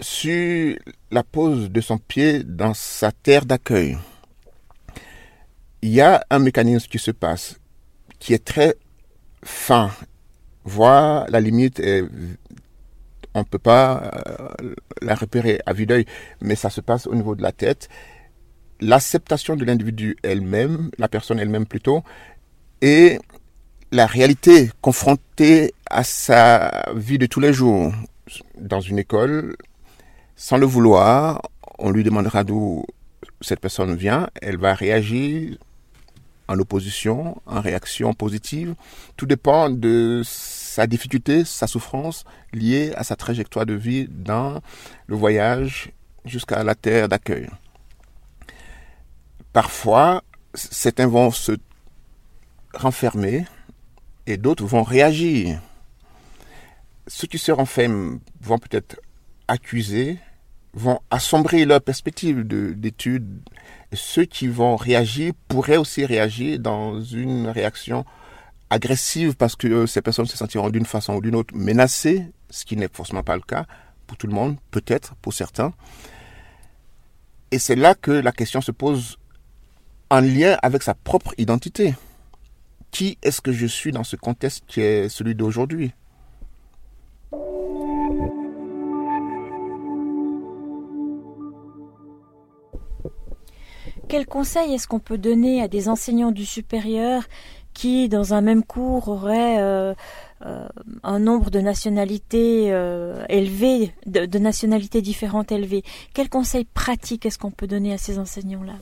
sur 0.00 0.76
la 1.10 1.22
pose 1.22 1.70
de 1.70 1.80
son 1.80 1.98
pied 1.98 2.42
dans 2.42 2.74
sa 2.74 3.12
terre 3.12 3.44
d'accueil, 3.44 3.96
il 5.84 5.90
y 5.90 6.00
a 6.00 6.24
un 6.30 6.38
mécanisme 6.38 6.88
qui 6.88 6.98
se 6.98 7.10
passe 7.10 7.60
qui 8.18 8.32
est 8.32 8.42
très 8.42 8.74
fin, 9.42 9.90
voire 10.64 11.26
la 11.28 11.40
limite 11.40 11.78
on 13.34 13.40
ne 13.40 13.44
peut 13.44 13.58
pas 13.58 14.10
euh, 14.62 14.74
la 15.02 15.14
repérer 15.14 15.60
à 15.66 15.74
vue 15.74 15.84
d'œil, 15.84 16.06
mais 16.40 16.54
ça 16.54 16.70
se 16.70 16.80
passe 16.80 17.06
au 17.06 17.14
niveau 17.14 17.34
de 17.34 17.42
la 17.42 17.52
tête. 17.52 17.90
L'acceptation 18.80 19.56
de 19.56 19.64
l'individu 19.66 20.16
elle-même, 20.22 20.90
la 20.96 21.08
personne 21.08 21.38
elle-même 21.38 21.66
plutôt, 21.66 22.02
et 22.80 23.18
la 23.92 24.06
réalité 24.06 24.70
confrontée 24.80 25.74
à 25.90 26.02
sa 26.02 26.92
vie 26.94 27.18
de 27.18 27.26
tous 27.26 27.40
les 27.40 27.52
jours. 27.52 27.92
Dans 28.58 28.80
une 28.80 28.98
école, 28.98 29.56
sans 30.34 30.56
le 30.56 30.64
vouloir, 30.64 31.42
on 31.78 31.90
lui 31.90 32.04
demandera 32.04 32.42
d'où 32.42 32.86
cette 33.42 33.60
personne 33.60 33.94
vient, 33.96 34.30
elle 34.40 34.56
va 34.56 34.72
réagir 34.72 35.58
en 36.48 36.58
opposition, 36.58 37.40
en 37.46 37.60
réaction 37.60 38.12
positive. 38.12 38.74
Tout 39.16 39.26
dépend 39.26 39.70
de 39.70 40.22
sa 40.24 40.86
difficulté, 40.86 41.44
sa 41.44 41.66
souffrance 41.66 42.24
liée 42.52 42.92
à 42.96 43.04
sa 43.04 43.16
trajectoire 43.16 43.66
de 43.66 43.74
vie 43.74 44.08
dans 44.10 44.60
le 45.06 45.16
voyage 45.16 45.90
jusqu'à 46.24 46.62
la 46.62 46.74
terre 46.74 47.08
d'accueil. 47.08 47.48
Parfois, 49.52 50.22
certains 50.54 51.06
vont 51.06 51.30
se 51.30 51.52
renfermer 52.74 53.44
et 54.26 54.36
d'autres 54.36 54.64
vont 54.64 54.82
réagir. 54.82 55.60
Ceux 57.06 57.26
qui 57.26 57.38
se 57.38 57.52
renferment 57.52 58.20
vont 58.40 58.58
peut-être 58.58 59.00
accuser, 59.46 60.18
vont 60.72 61.00
assombrir 61.10 61.68
leur 61.68 61.80
perspective 61.80 62.42
d'études. 62.42 63.40
Ceux 63.92 64.24
qui 64.24 64.48
vont 64.48 64.76
réagir 64.76 65.32
pourraient 65.48 65.76
aussi 65.76 66.04
réagir 66.04 66.58
dans 66.58 67.00
une 67.00 67.48
réaction 67.48 68.04
agressive 68.70 69.36
parce 69.36 69.56
que 69.56 69.68
euh, 69.68 69.86
ces 69.86 70.02
personnes 70.02 70.26
se 70.26 70.36
sentiront 70.36 70.70
d'une 70.70 70.86
façon 70.86 71.14
ou 71.14 71.20
d'une 71.20 71.36
autre 71.36 71.54
menacées, 71.54 72.32
ce 72.50 72.64
qui 72.64 72.76
n'est 72.76 72.88
forcément 72.92 73.22
pas 73.22 73.36
le 73.36 73.42
cas 73.42 73.66
pour 74.06 74.16
tout 74.16 74.26
le 74.26 74.34
monde, 74.34 74.56
peut-être 74.70 75.14
pour 75.16 75.32
certains. 75.32 75.72
Et 77.50 77.58
c'est 77.58 77.76
là 77.76 77.94
que 77.94 78.10
la 78.10 78.32
question 78.32 78.60
se 78.60 78.72
pose 78.72 79.16
en 80.10 80.20
lien 80.20 80.58
avec 80.62 80.82
sa 80.82 80.94
propre 80.94 81.34
identité. 81.38 81.94
Qui 82.90 83.18
est-ce 83.22 83.40
que 83.40 83.52
je 83.52 83.66
suis 83.66 83.92
dans 83.92 84.04
ce 84.04 84.16
contexte 84.16 84.64
qui 84.66 84.80
est 84.80 85.08
celui 85.08 85.34
d'aujourd'hui? 85.34 85.92
Quel 94.08 94.26
conseil 94.26 94.74
est-ce 94.74 94.86
qu'on 94.86 94.98
peut 95.00 95.18
donner 95.18 95.62
à 95.62 95.68
des 95.68 95.88
enseignants 95.88 96.30
du 96.30 96.44
supérieur 96.44 97.24
qui, 97.72 98.08
dans 98.08 98.34
un 98.34 98.40
même 98.40 98.62
cours, 98.62 99.08
aurait 99.08 99.60
euh, 99.60 99.94
euh, 100.42 100.68
un 101.02 101.18
nombre 101.18 101.50
de 101.50 101.60
nationalités 101.60 102.72
euh, 102.72 103.24
élevées, 103.28 103.94
de, 104.06 104.38
nationalités 104.38 105.02
différentes 105.02 105.52
élevées? 105.52 105.82
Quels 106.12 106.28
conseils 106.28 106.64
pratiques 106.64 107.26
est-ce 107.26 107.38
qu'on 107.38 107.50
peut 107.50 107.66
donner 107.66 107.92
à 107.92 107.98
ces 107.98 108.18
enseignants-là? 108.18 108.74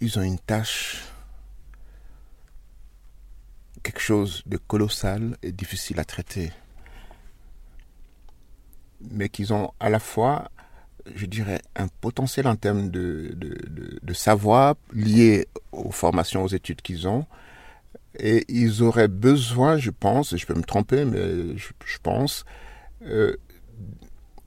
Ils 0.00 0.18
ont 0.18 0.22
une 0.22 0.38
tâche, 0.38 1.04
quelque 3.82 4.00
chose 4.00 4.42
de 4.46 4.56
colossal 4.56 5.36
et 5.42 5.52
difficile 5.52 6.00
à 6.00 6.04
traiter, 6.04 6.52
mais 9.00 9.28
qu'ils 9.28 9.52
ont 9.52 9.72
à 9.78 9.88
la 9.88 10.00
fois 10.00 10.50
je 11.14 11.26
dirais, 11.26 11.60
un 11.76 11.88
potentiel 12.00 12.46
en 12.46 12.56
termes 12.56 12.90
de, 12.90 13.34
de, 13.34 14.14
savoir 14.14 14.76
lié 14.92 15.46
aux 15.72 15.90
formations, 15.90 16.42
aux 16.42 16.48
études 16.48 16.82
qu'ils 16.82 17.06
ont. 17.06 17.26
Et 18.18 18.44
ils 18.48 18.82
auraient 18.82 19.08
besoin, 19.08 19.76
je 19.76 19.90
pense, 19.90 20.36
je 20.36 20.46
peux 20.46 20.54
me 20.54 20.62
tromper, 20.62 21.04
mais 21.04 21.56
je, 21.56 21.98
pense, 22.02 22.44
euh, 23.04 23.36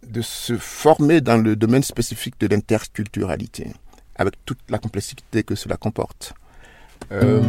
de 0.07 0.21
se 0.21 0.57
former 0.57 1.21
dans 1.21 1.37
le 1.37 1.55
domaine 1.55 1.83
spécifique 1.83 2.39
de 2.39 2.47
l'interculturalité, 2.47 3.67
avec 4.15 4.33
toute 4.45 4.59
la 4.69 4.79
complexité 4.79 5.43
que 5.43 5.53
cela 5.55 5.77
comporte. 5.77 6.33
Euh, 7.11 7.41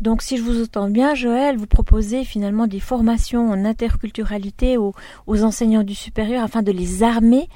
Donc 0.00 0.22
si 0.22 0.36
je 0.36 0.42
vous 0.42 0.62
entends 0.62 0.88
bien, 0.88 1.14
Joël, 1.14 1.56
vous 1.56 1.66
proposez 1.66 2.24
finalement 2.24 2.66
des 2.66 2.78
formations 2.80 3.50
en 3.50 3.64
interculturalité 3.64 4.76
aux, 4.76 4.94
enseignants 5.26 5.82
du 5.82 5.94
supérieur 5.94 6.44
afin 6.44 6.62
de 6.62 6.70
les 6.70 7.02
armer 7.02 7.48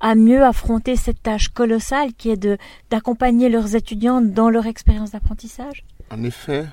à 0.00 0.14
mieux 0.14 0.42
affronter 0.42 0.96
cette 0.96 1.22
tâche 1.22 1.48
colossale 1.48 2.14
qui 2.14 2.30
est 2.30 2.48
d'accompagner 2.90 3.50
leurs 3.50 3.76
étudiants 3.76 4.22
dans 4.22 4.48
leur 4.48 4.66
expérience 4.66 5.10
d'apprentissage? 5.10 5.84
En 6.10 6.22
effet, 6.22 6.66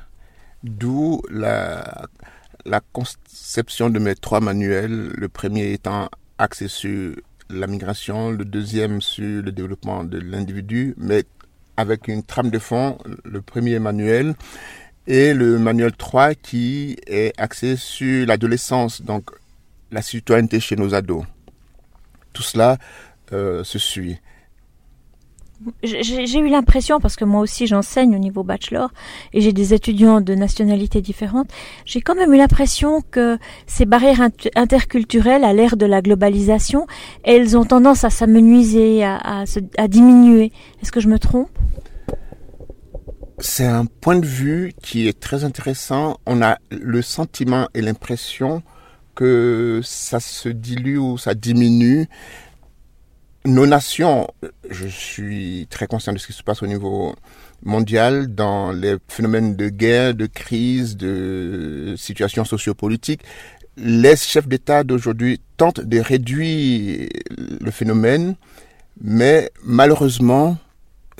d'où 0.64 1.22
la, 1.30 2.06
la 2.66 2.80
conception 2.94 3.90
de 3.90 4.00
mes 4.00 4.16
trois 4.16 4.40
manuels, 4.40 5.12
le 5.14 5.28
premier 5.28 5.74
étant 5.74 6.10
axé 6.38 6.70
sur 6.70 7.16
la 7.50 7.68
migration, 7.68 8.32
le 8.32 8.46
deuxième 8.46 9.02
sur 9.02 9.44
le 9.44 9.52
développement 9.52 10.06
de 10.06 10.20
l'individu, 10.20 10.94
mais 10.98 11.26
avec 11.76 12.08
une 12.08 12.24
trame 12.24 12.50
de 12.50 12.60
fond, 12.60 12.98
le 13.24 13.42
premier 13.42 13.80
manuel 13.80 14.36
et 15.08 15.34
le 15.34 15.58
manuel 15.58 15.94
3 15.94 16.36
qui 16.36 16.98
est 17.08 17.34
axé 17.40 17.78
sur 17.78 18.28
l'adolescence, 18.28 19.02
donc 19.02 19.32
la 19.92 20.02
citoyenneté 20.02 20.60
chez 20.60 20.76
nos 20.76 20.94
ados. 20.94 21.24
Tout 22.34 22.44
cela 22.44 22.78
euh, 23.32 23.64
se 23.64 23.80
suit. 23.80 24.18
J'ai 25.82 26.38
eu 26.38 26.50
l'impression, 26.50 27.00
parce 27.00 27.16
que 27.16 27.26
moi 27.26 27.42
aussi 27.42 27.66
j'enseigne 27.66 28.16
au 28.16 28.20
niveau 28.20 28.44
bachelor 28.44 28.92
et 29.34 29.42
j'ai 29.42 29.54
des 29.54 29.74
étudiants 29.74 30.22
de 30.22 30.36
nationalités 30.36 31.02
différentes, 31.02 31.50
j'ai 31.84 32.00
quand 32.00 32.14
même 32.14 32.32
eu 32.32 32.38
l'impression 32.38 33.02
que 33.10 33.40
ces 33.66 33.86
barrières 33.86 34.22
interculturelles 34.56 35.44
à 35.44 35.54
l'ère 35.54 35.76
de 35.76 35.88
la 35.88 36.04
globalisation, 36.04 36.86
elles 37.24 37.58
ont 37.58 37.66
tendance 37.66 38.04
à 38.04 38.12
s'amenuiser, 38.12 39.04
à, 39.04 39.46
à 39.78 39.88
diminuer. 39.88 40.52
Est-ce 40.84 40.92
que 40.92 41.00
je 41.00 41.08
me 41.08 41.18
trompe? 41.18 41.50
C'est 43.40 43.66
un 43.66 43.86
point 43.86 44.18
de 44.18 44.26
vue 44.26 44.74
qui 44.82 45.08
est 45.08 45.20
très 45.20 45.44
intéressant. 45.44 46.18
On 46.26 46.42
a 46.42 46.58
le 46.72 47.02
sentiment 47.02 47.68
et 47.74 47.82
l'impression 47.82 48.64
que 49.16 49.82
ça 49.84 50.20
se 50.20 50.50
dilue 50.50 50.98
ou 50.98 51.18
ça 51.18 51.36
diminue. 51.36 52.08
Nos 53.46 53.66
nations, 53.66 54.28
je 54.70 54.88
suis 54.88 55.68
très 55.70 55.88
conscient 55.88 56.14
de 56.14 56.18
ce 56.18 56.28
qui 56.28 56.34
se 56.34 56.44
passe 56.44 56.64
au 56.64 56.68
niveau 56.68 57.16
mondial 57.64 58.34
dans 58.34 58.72
les 58.72 58.98
phénomènes 59.08 59.56
de 59.56 59.70
guerre, 59.70 60.14
de 60.16 60.26
crise, 60.26 60.98
de 60.98 61.96
situation 61.98 62.44
sociopolitique. 62.44 63.22
Les 63.78 64.16
chefs 64.16 64.48
d'État 64.48 64.84
d'aujourd'hui 64.84 65.40
tentent 65.58 65.82
de 65.82 66.00
réduire 66.00 67.08
le 67.62 67.72
phénomène, 67.72 68.36
mais 69.00 69.52
malheureusement, 69.64 70.58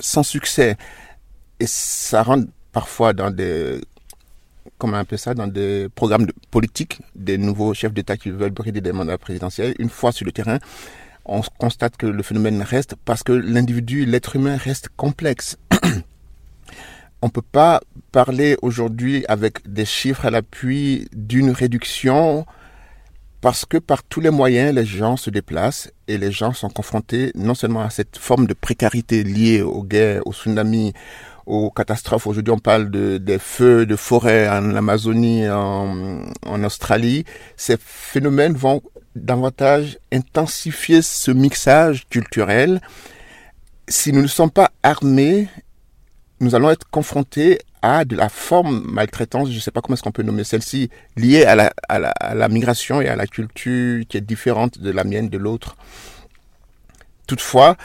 sans 0.00 0.24
succès. 0.24 0.76
Et 1.60 1.66
ça 1.66 2.22
rentre 2.22 2.48
parfois 2.72 3.12
dans 3.12 3.30
des, 3.30 3.80
comment 4.78 4.96
on 4.96 5.00
appelle 5.00 5.18
ça, 5.18 5.34
dans 5.34 5.46
des 5.46 5.88
programmes 5.94 6.26
de 6.26 6.34
politique 6.50 7.00
des 7.14 7.38
nouveaux 7.38 7.74
chefs 7.74 7.92
d'État 7.92 8.16
qui 8.16 8.30
veulent 8.30 8.50
brider 8.50 8.80
des 8.80 8.92
mandats 8.92 9.18
présidentiels. 9.18 9.74
Une 9.78 9.90
fois 9.90 10.12
sur 10.12 10.24
le 10.24 10.32
terrain, 10.32 10.58
on 11.24 11.42
constate 11.58 11.96
que 11.96 12.06
le 12.06 12.22
phénomène 12.22 12.62
reste 12.62 12.94
parce 13.04 13.22
que 13.22 13.32
l'individu, 13.32 14.04
l'être 14.04 14.36
humain 14.36 14.56
reste 14.56 14.88
complexe. 14.96 15.58
on 17.22 17.26
ne 17.26 17.30
peut 17.32 17.42
pas 17.42 17.80
parler 18.12 18.56
aujourd'hui 18.62 19.24
avec 19.28 19.70
des 19.70 19.84
chiffres 19.84 20.24
à 20.24 20.30
l'appui 20.30 21.08
d'une 21.12 21.50
réduction 21.50 22.46
parce 23.40 23.64
que 23.64 23.78
par 23.78 24.02
tous 24.02 24.20
les 24.20 24.30
moyens, 24.30 24.74
les 24.74 24.84
gens 24.84 25.16
se 25.16 25.30
déplacent 25.30 25.92
et 26.08 26.18
les 26.18 26.32
gens 26.32 26.52
sont 26.52 26.70
confrontés 26.70 27.30
non 27.34 27.54
seulement 27.54 27.82
à 27.82 27.90
cette 27.90 28.16
forme 28.16 28.46
de 28.46 28.54
précarité 28.54 29.22
liée 29.22 29.62
aux 29.62 29.84
guerres, 29.84 30.26
aux 30.26 30.32
tsunamis, 30.32 30.92
aux 31.48 31.70
catastrophes. 31.70 32.26
Aujourd'hui, 32.26 32.52
on 32.52 32.58
parle 32.58 32.90
de, 32.90 33.16
des 33.16 33.38
feux 33.38 33.86
de 33.86 33.96
forêt 33.96 34.48
en 34.48 34.74
Amazonie, 34.76 35.48
en, 35.48 36.62
Australie. 36.62 37.24
Ces 37.56 37.76
phénomènes 37.80 38.52
vont 38.52 38.82
davantage 39.16 39.98
intensifier 40.12 41.00
ce 41.00 41.30
mixage 41.30 42.06
culturel. 42.10 42.80
Si 43.88 44.12
nous 44.12 44.20
ne 44.20 44.26
sommes 44.26 44.50
pas 44.50 44.70
armés, 44.82 45.48
nous 46.40 46.54
allons 46.54 46.70
être 46.70 46.88
confrontés 46.90 47.58
à 47.80 48.04
de 48.04 48.14
la 48.14 48.28
forme 48.28 48.84
maltraitance, 48.86 49.48
je 49.50 49.54
ne 49.54 49.60
sais 49.60 49.70
pas 49.70 49.80
comment 49.80 49.94
est-ce 49.94 50.02
qu'on 50.02 50.12
peut 50.12 50.22
nommer 50.22 50.44
celle-ci, 50.44 50.90
liée 51.16 51.44
à, 51.44 51.54
la, 51.54 51.72
à 51.88 52.34
la, 52.34 52.48
migration 52.48 53.00
et 53.00 53.08
à 53.08 53.16
la 53.16 53.26
culture 53.26 54.04
qui 54.06 54.16
est 54.16 54.20
différente 54.20 54.78
de 54.78 54.90
la 54.90 55.04
mienne, 55.04 55.28
de 55.28 55.38
l'autre. 55.38 55.76
Toutefois, 57.26 57.76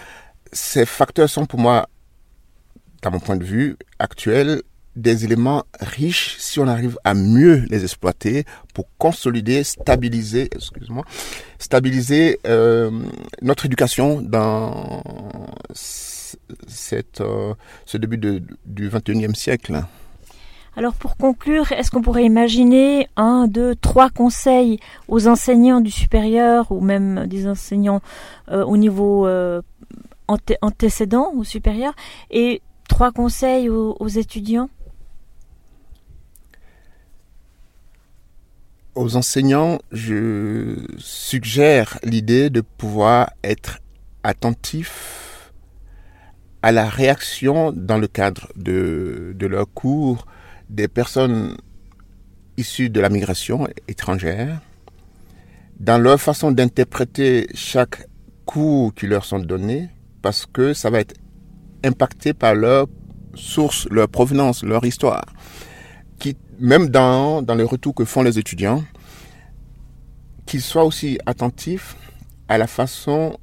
ces 0.51 0.86
facteurs 0.86 1.29
sont 1.29 1.46
pour 1.46 1.60
moi, 1.60 1.88
dans 3.03 3.12
mon 3.12 3.19
point 3.19 3.36
de 3.36 3.43
vue 3.43 3.77
actuel, 4.00 4.63
des 4.95 5.25
éléments 5.25 5.63
riches 5.79 6.36
si 6.39 6.60
on 6.60 6.67
arrive 6.67 6.98
à 7.03 7.13
mieux 7.13 7.63
les 7.69 7.83
exploiter 7.83 8.45
pour 8.74 8.86
consolider, 8.98 9.63
stabiliser, 9.63 10.50
excuse-moi, 10.55 11.03
stabiliser 11.60 12.39
euh, 12.48 12.91
notre 13.41 13.65
éducation 13.65 14.22
dans 14.22 15.03
euh, 17.19 17.53
ce 17.86 17.98
début 17.98 18.17
de, 18.17 18.41
du 18.65 18.89
21e 18.89 19.36
siècle. 19.36 19.83
Alors 20.75 20.93
pour 20.93 21.17
conclure, 21.17 21.72
est-ce 21.72 21.91
qu'on 21.91 22.01
pourrait 22.01 22.25
imaginer 22.25 23.07
un, 23.15 23.48
deux, 23.48 23.75
trois 23.75 24.10
conseils 24.10 24.79
aux 25.07 25.27
enseignants 25.27 25.81
du 25.81 25.91
supérieur 25.91 26.72
ou 26.72 26.81
même 26.81 27.27
des 27.27 27.48
enseignants 27.48 28.01
euh, 28.50 28.63
au 28.63 28.77
niveau 28.77 29.27
anté 30.27 30.57
antécédent 30.62 31.31
ou 31.33 31.43
supérieur? 31.43 31.93
Et 32.31 32.62
trois 32.87 33.11
conseils 33.11 33.69
aux, 33.69 34.07
étudiants? 34.07 34.69
Aux 38.95 39.15
enseignants, 39.15 39.79
je 39.91 40.85
suggère 40.97 41.97
l'idée 42.03 42.49
de 42.49 42.61
pouvoir 42.61 43.31
être 43.43 43.79
attentif 44.23 45.51
à 46.61 46.71
la 46.71 46.87
réaction 46.87 47.71
dans 47.71 47.97
le 47.97 48.07
cadre 48.07 48.47
de, 48.55 49.33
de 49.35 49.47
leur 49.47 49.65
cours 49.73 50.25
des 50.69 50.87
personnes 50.87 51.57
issues 52.57 52.89
de 52.89 53.01
la 53.01 53.09
migration 53.09 53.67
étrangère, 53.87 54.61
dans 55.79 55.97
leur 55.97 56.21
façon 56.21 56.51
d'interpréter 56.51 57.47
chaque 57.53 58.07
cours 58.45 58.93
qui 58.93 59.07
leur 59.07 59.25
sont 59.25 59.39
donnés, 59.39 59.89
parce 60.22 60.46
que 60.46 60.74
ça 60.74 60.89
va 60.89 61.00
être 61.00 61.15
impacté 61.83 62.33
par 62.33 62.55
leur 62.55 62.87
source, 63.35 63.87
leur 63.89 64.07
provenance, 64.07 64.63
leur 64.63 64.85
histoire. 64.85 65.25
Qui, 66.19 66.37
même 66.59 66.89
dans, 66.89 67.41
dans 67.41 67.55
les 67.55 67.63
retours 67.63 67.96
que 67.96 68.05
font 68.05 68.24
les 68.24 68.39
étudiants, 68.39 68.83
qu'ils 70.46 70.61
soient 70.61 70.85
aussi 70.85 71.17
attentifs 71.25 71.96
à 72.48 72.57
la 72.57 72.67
façon 72.67 73.37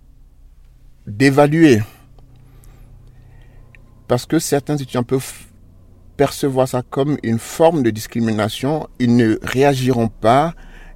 d'évaluer 1.07 1.81
parce 4.11 4.27
que 4.27 4.41
certains 4.41 4.77
étudiants 4.77 5.05
peuvent 5.05 5.33
percevoir 6.17 6.67
ça 6.67 6.83
comme 6.83 7.17
une 7.23 7.39
forme 7.39 7.85
de 7.85 7.91
discrimination, 7.91 8.89
ils 8.99 9.15
ne 9.15 9.39
réagiront 9.41 10.09
pas, 10.09 10.53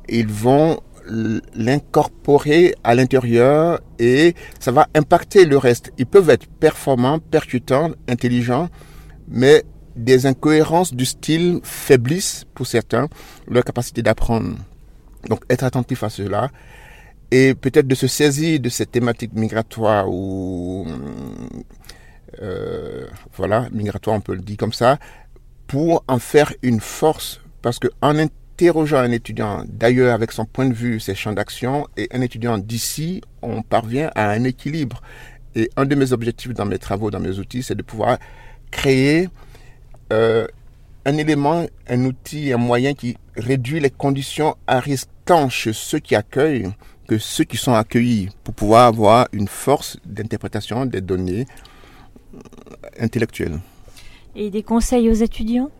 ils 0.09 0.27
vont 0.27 0.81
l'incorporer 1.55 2.75
à 2.83 2.95
l'intérieur 2.95 3.81
et 3.99 4.35
ça 4.59 4.73
va 4.73 4.89
impacter 4.95 5.45
le 5.45 5.59
reste. 5.59 5.93
Ils 5.99 6.07
peuvent 6.07 6.31
être 6.31 6.47
performants, 6.47 7.19
percutants, 7.19 7.91
intelligents, 8.09 8.69
mais 9.29 9.65
des 9.97 10.27
incohérences 10.27 10.95
du 10.95 11.05
style 11.05 11.61
faiblissent 11.63 12.45
pour 12.55 12.67
certains 12.67 13.09
leur 13.47 13.65
capacité 13.65 14.03
d'apprendre. 14.03 14.57
Donc 15.29 15.43
être 15.49 15.65
attentif 15.65 16.03
à 16.03 16.11
cela 16.11 16.51
et 17.31 17.55
peut-être 17.55 17.89
de 17.89 17.95
se 17.95 18.07
saisir 18.07 18.61
de 18.61 18.69
cette 18.69 18.93
thématique 18.93 19.33
migratoire 19.35 20.09
ou 20.09 20.87
euh, 22.43 23.07
voilà, 23.37 23.69
migratoire, 23.73 24.17
on 24.17 24.21
peut 24.21 24.35
le 24.35 24.41
dire 24.41 24.57
comme 24.57 24.73
ça, 24.73 24.99
pour 25.67 26.05
en 26.09 26.19
faire 26.19 26.53
une 26.63 26.81
force. 26.81 27.41
Parce 27.63 27.79
que 27.79 27.89
en 28.03 28.19
interrogeant 28.55 28.99
un 28.99 29.11
étudiant 29.11 29.65
d'ailleurs 29.69 30.15
avec 30.15 30.31
son 30.31 30.45
point 30.45 30.67
de 30.67 30.75
vue, 30.75 31.01
ses 31.01 31.15
champs 31.15 31.33
d'action, 31.33 31.89
et 31.97 32.09
un 32.13 32.21
étudiant 32.21 32.57
d'ici, 32.57 33.21
on 33.43 33.63
parvient 33.63 34.11
à 34.15 34.31
un 34.31 34.45
équilibre. 34.45 35.03
Et 35.57 35.71
un 35.77 35.85
de 35.87 35.95
mes 35.95 36.13
objectifs 36.13 36.55
dans 36.55 36.65
mes 36.65 36.79
travaux, 36.79 37.11
dans 37.11 37.21
mes 37.21 37.39
outils, 37.39 37.63
c'est 37.63 37.75
de 37.75 37.83
pouvoir 37.83 38.19
créer 38.71 39.29
euh, 40.13 40.47
un 41.05 41.17
élément, 41.17 41.67
un 41.89 42.05
outil, 42.05 42.53
un 42.53 42.59
moyen 42.59 42.95
qui 42.95 43.17
réduit 43.37 43.81
les 43.81 43.91
conditions 43.91 44.57
à 44.67 44.79
risque 44.79 45.09
tant 45.25 45.49
chez 45.49 45.73
ceux 45.73 45.99
qui 45.99 46.15
accueillent 46.15 46.71
que 47.09 47.19
ceux 47.19 47.45
qui 47.45 47.57
sont 47.57 47.75
accueillis 47.75 48.29
pour 48.45 48.55
pouvoir 48.55 48.87
avoir 48.87 49.27
une 49.33 49.49
force 49.49 49.99
d'interprétation 50.05 50.87
des 50.87 51.01
données 51.01 51.47
intellectuelle. 52.99 53.59
Et 54.37 54.51
des 54.51 54.63
conseils 54.63 55.11
aux 55.11 55.15
étudiants? 55.15 55.71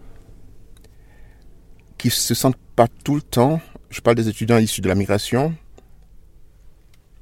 Qui 1.99 2.11
se 2.11 2.35
sentent 2.35 2.59
pas 2.77 2.89
tout 3.05 3.15
le 3.15 3.23
temps, 3.23 3.61
je 3.91 4.01
parle 4.01 4.17
des 4.17 4.29
étudiants 4.29 4.59
issus 4.59 4.81
de 4.81 4.89
la 4.89 4.95
migration, 4.95 5.55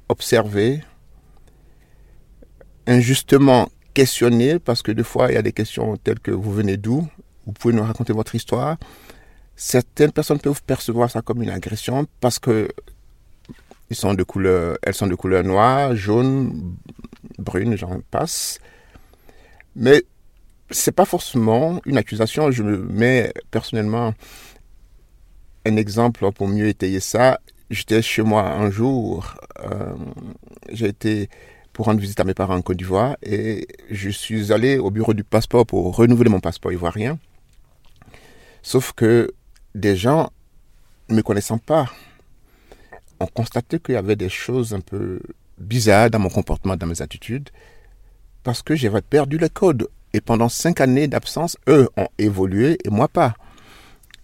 observer, 0.09 0.83
injustement 2.87 3.69
questionner, 3.93 4.59
parce 4.59 4.81
que 4.81 4.91
des 4.91 5.03
fois 5.03 5.31
il 5.31 5.35
y 5.35 5.37
a 5.37 5.41
des 5.41 5.53
questions 5.53 5.97
telles 5.97 6.19
que 6.19 6.31
vous 6.31 6.51
venez 6.51 6.77
d'où, 6.77 7.07
vous 7.45 7.53
pouvez 7.53 7.73
nous 7.73 7.83
raconter 7.83 8.13
votre 8.13 8.35
histoire. 8.35 8.77
Certaines 9.55 10.11
personnes 10.11 10.39
peuvent 10.39 10.63
percevoir 10.63 11.11
ça 11.11 11.21
comme 11.21 11.43
une 11.43 11.49
agression 11.49 12.07
parce 12.19 12.39
que 12.39 12.69
sont 13.93 14.13
de 14.13 14.23
couleur, 14.23 14.77
elles 14.81 14.93
sont 14.93 15.07
de 15.07 15.15
couleur 15.15 15.43
noire, 15.43 15.95
jaune, 15.95 16.75
brune, 17.37 17.75
j'en 17.77 17.99
passe. 18.11 18.59
Mais 19.75 20.03
c'est 20.69 20.91
pas 20.91 21.05
forcément 21.05 21.81
une 21.85 21.97
accusation. 21.97 22.51
Je 22.51 22.63
me 22.63 22.77
mets 22.77 23.33
personnellement 23.51 24.13
un 25.65 25.75
exemple 25.75 26.31
pour 26.31 26.47
mieux 26.47 26.67
étayer 26.67 26.99
ça. 26.99 27.39
J'étais 27.69 28.01
chez 28.01 28.21
moi 28.21 28.51
un 28.51 28.69
jour. 28.69 29.35
Euh, 29.63 29.93
j'ai 30.71 30.87
été 30.87 31.29
pour 31.71 31.85
rendre 31.85 31.99
visite 31.99 32.19
à 32.19 32.23
mes 32.23 32.33
parents 32.33 32.55
en 32.55 32.61
Côte 32.61 32.77
d'Ivoire 32.77 33.17
et 33.23 33.67
je 33.89 34.09
suis 34.09 34.53
allé 34.53 34.77
au 34.77 34.91
bureau 34.91 35.13
du 35.13 35.23
passeport 35.23 35.65
pour 35.65 35.95
renouveler 35.95 36.29
mon 36.29 36.39
passeport 36.39 36.71
ivoirien. 36.71 37.17
Sauf 38.61 38.93
que 38.93 39.33
des 39.73 39.95
gens 39.95 40.31
ne 41.09 41.15
me 41.15 41.23
connaissant 41.23 41.57
pas 41.57 41.89
ont 43.19 43.27
constaté 43.27 43.79
qu'il 43.79 43.95
y 43.95 43.97
avait 43.97 44.15
des 44.15 44.29
choses 44.29 44.73
un 44.73 44.81
peu 44.81 45.19
bizarres 45.57 46.09
dans 46.09 46.19
mon 46.19 46.29
comportement, 46.29 46.75
dans 46.75 46.87
mes 46.87 47.01
attitudes 47.01 47.49
parce 48.43 48.61
que 48.61 48.75
j'avais 48.75 49.01
perdu 49.01 49.37
le 49.37 49.49
code. 49.49 49.87
Et 50.13 50.21
pendant 50.21 50.49
cinq 50.49 50.79
années 50.79 51.07
d'absence, 51.07 51.57
eux 51.67 51.89
ont 51.97 52.07
évolué 52.19 52.77
et 52.83 52.89
moi 52.89 53.07
pas. 53.07 53.33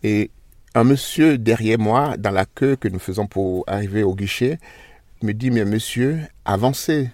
Et 0.03 0.29
un 0.75 0.83
monsieur 0.83 1.37
derrière 1.37 1.79
moi, 1.79 2.17
dans 2.17 2.31
la 2.31 2.45
queue 2.45 2.75
que 2.75 2.87
nous 2.87 2.99
faisons 2.99 3.27
pour 3.27 3.63
arriver 3.67 4.03
au 4.03 4.15
guichet, 4.15 4.59
me 5.21 5.33
dit, 5.33 5.51
mais 5.51 5.65
monsieur, 5.65 6.21
avancez. 6.45 7.09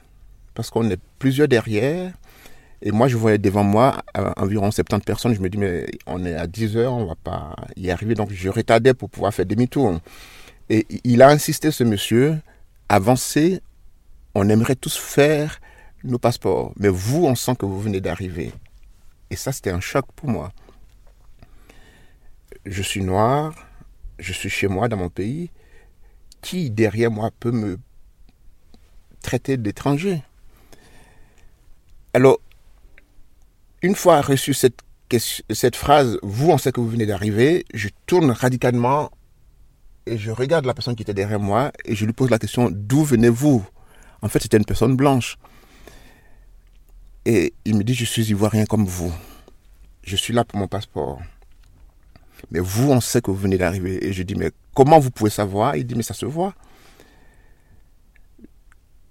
Parce 0.53 0.69
qu'on 0.69 0.89
est 0.89 0.99
plusieurs 1.19 1.47
derrière. 1.47 2.13
Et 2.81 2.91
moi, 2.91 3.07
je 3.07 3.17
voyais 3.17 3.37
devant 3.37 3.63
moi 3.63 4.03
euh, 4.17 4.31
environ 4.37 4.71
70 4.71 5.03
personnes. 5.05 5.33
Je 5.33 5.41
me 5.41 5.49
dis, 5.49 5.57
mais 5.57 5.85
on 6.05 6.25
est 6.25 6.35
à 6.35 6.47
10 6.47 6.77
heures, 6.77 6.93
on 6.93 7.05
va 7.05 7.15
pas 7.15 7.55
y 7.75 7.89
arriver. 7.89 8.13
Donc, 8.13 8.31
je 8.31 8.49
retardais 8.49 8.93
pour 8.93 9.09
pouvoir 9.09 9.33
faire 9.33 9.45
demi-tour. 9.45 9.99
Et 10.69 10.85
il 11.03 11.21
a 11.21 11.29
insisté, 11.29 11.71
ce 11.71 11.83
monsieur, 11.83 12.37
avancez. 12.89 13.61
On 14.33 14.49
aimerait 14.49 14.75
tous 14.75 14.97
faire 14.97 15.59
nos 16.03 16.19
passeports. 16.19 16.73
Mais 16.77 16.89
vous, 16.89 17.25
on 17.25 17.35
sent 17.35 17.55
que 17.57 17.65
vous 17.65 17.79
venez 17.79 18.01
d'arriver. 18.01 18.51
Et 19.29 19.35
ça, 19.35 19.51
c'était 19.51 19.71
un 19.71 19.79
choc 19.79 20.05
pour 20.15 20.29
moi. 20.29 20.51
Je 22.65 22.81
suis 22.81 23.03
noir, 23.03 23.53
je 24.17 24.33
suis 24.33 24.49
chez 24.49 24.67
moi 24.67 24.87
dans 24.87 24.97
mon 24.97 25.09
pays. 25.09 25.51
Qui 26.41 26.71
derrière 26.71 27.11
moi 27.11 27.29
peut 27.39 27.51
me 27.51 27.77
traiter 29.21 29.57
d'étranger? 29.57 30.23
Alors, 32.13 32.39
une 33.81 33.93
fois 33.93 34.21
reçu 34.21 34.53
cette, 34.53 35.75
phrase, 35.75 36.17
vous, 36.23 36.49
on 36.49 36.57
sait 36.57 36.71
que 36.71 36.79
vous 36.79 36.89
venez 36.89 37.05
d'arriver, 37.05 37.65
je 37.73 37.89
tourne 38.07 38.31
radicalement 38.31 39.11
et 40.07 40.17
je 40.17 40.31
regarde 40.31 40.65
la 40.65 40.73
personne 40.73 40.95
qui 40.95 41.03
était 41.03 41.13
derrière 41.13 41.39
moi 41.39 41.71
et 41.83 41.95
je 41.95 42.05
lui 42.05 42.13
pose 42.13 42.29
la 42.29 42.39
question, 42.39 42.69
d'où 42.71 43.03
venez-vous? 43.03 43.65
En 44.21 44.27
fait, 44.27 44.39
c'était 44.39 44.57
une 44.57 44.65
personne 44.65 44.95
blanche. 44.95 45.37
Et 47.25 47.53
il 47.65 47.75
me 47.75 47.83
dit, 47.83 47.93
je 47.93 48.05
suis 48.05 48.29
ivoirien 48.29 48.65
comme 48.65 48.85
vous. 48.85 49.13
Je 50.03 50.15
suis 50.15 50.33
là 50.33 50.43
pour 50.43 50.57
mon 50.57 50.67
passeport. 50.67 51.21
Mais 52.51 52.59
vous, 52.59 52.91
on 52.91 53.01
sait 53.01 53.21
que 53.21 53.31
vous 53.31 53.37
venez 53.37 53.57
d'arriver. 53.57 54.05
Et 54.05 54.13
je 54.13 54.23
dis, 54.23 54.35
mais 54.35 54.51
comment 54.73 54.99
vous 54.99 55.11
pouvez 55.11 55.29
savoir? 55.29 55.75
Il 55.75 55.85
dit, 55.85 55.95
mais 55.95 56.03
ça 56.03 56.13
se 56.13 56.25
voit. 56.25 56.53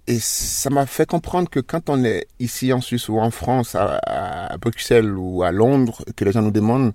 Et 0.07 0.19
ça 0.19 0.69
m'a 0.69 0.85
fait 0.85 1.07
comprendre 1.07 1.49
que 1.49 1.59
quand 1.59 1.89
on 1.89 2.03
est 2.03 2.27
ici 2.39 2.71
en 2.71 2.81
Suisse 2.81 3.09
ou 3.09 3.17
en 3.17 3.31
France, 3.31 3.75
à, 3.75 4.55
Bruxelles 4.61 5.17
ou 5.17 5.43
à 5.43 5.51
Londres, 5.51 6.03
que 6.15 6.23
les 6.25 6.31
gens 6.31 6.43
nous 6.43 6.51
demandent 6.51 6.93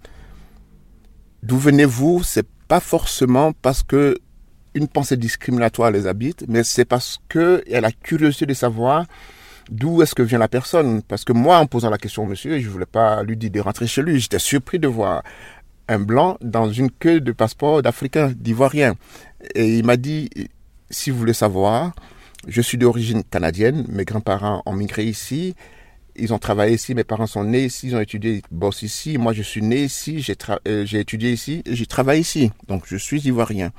d'où 1.42 1.59
venez-vous, 1.59 2.22
c'est 2.22 2.46
pas 2.68 2.81
forcément 2.81 3.53
parce 3.53 3.83
que 3.83 4.16
une 4.74 4.87
pensée 4.87 5.16
discriminatoire 5.16 5.90
les 5.90 6.07
habite, 6.07 6.44
mais 6.46 6.62
c'est 6.62 6.85
parce 6.85 7.18
qu'il 7.29 7.64
y 7.66 7.74
a 7.74 7.81
la 7.81 7.90
curiosité 7.90 8.46
de 8.46 8.55
savoir 8.55 9.07
d'où 9.70 10.03
est-ce 10.03 10.14
que 10.14 10.22
vient 10.22 10.38
la 10.38 10.46
personne. 10.46 11.03
Parce 11.03 11.24
que 11.24 11.33
moi, 11.33 11.59
en 11.59 11.66
posant 11.66 11.90
la 11.90 11.98
question 11.98 12.22
au 12.22 12.26
monsieur, 12.26 12.61
je 12.61 12.68
voulais 12.68 12.87
pas 12.87 13.24
lui 13.24 13.37
dire 13.37 13.50
de 13.50 13.61
rentrer 13.61 13.88
chez 13.88 14.03
lui. 14.03 14.20
J'étais 14.20 14.38
surpris 14.38 14.79
de 14.79 14.87
voir 14.87 15.24
un 15.90 15.98
blanc 15.98 16.38
dans 16.40 16.70
une 16.70 16.90
queue 16.90 17.20
de 17.20 17.33
passeport 17.33 17.83
d'Africain, 17.83 18.33
d'Ivoirien. 18.37 18.94
Et 19.57 19.79
il 19.79 19.85
m'a 19.85 19.96
dit, 19.96 20.31
si 20.88 21.11
vous 21.11 21.18
voulez 21.18 21.35
savoir, 21.35 21.92
je 22.46 22.61
suis 22.62 22.79
d'origine 22.79 23.24
canadienne, 23.24 23.85
mes 23.88 24.05
grands-parents 24.05 24.62
ont 24.66 24.72
migré 24.72 25.05
ici, 25.05 25.57
ils 26.14 26.33
ont 26.33 26.38
travaillé 26.38 26.74
ici, 26.74 26.94
mes 26.94 27.03
parents 27.03 27.26
sont 27.26 27.42
nés 27.42 27.64
ici, 27.64 27.88
ils 27.88 27.96
ont 27.96 28.00
étudié, 28.00 28.37
ils 28.37 28.57
bossent 28.57 28.83
ici, 28.83 29.18
moi 29.18 29.33
je 29.33 29.42
suis 29.42 29.62
né 29.62 29.83
ici, 29.83 30.20
j'ai 30.20 30.37
euh, 30.68 30.87
étudié 30.92 31.33
ici, 31.33 31.62
j'ai 31.66 31.87
travaillé 31.87 32.20
ici, 32.20 32.53
donc 32.68 32.85
je 32.87 32.96
suis 32.96 33.20
ivoirien. 33.26 33.72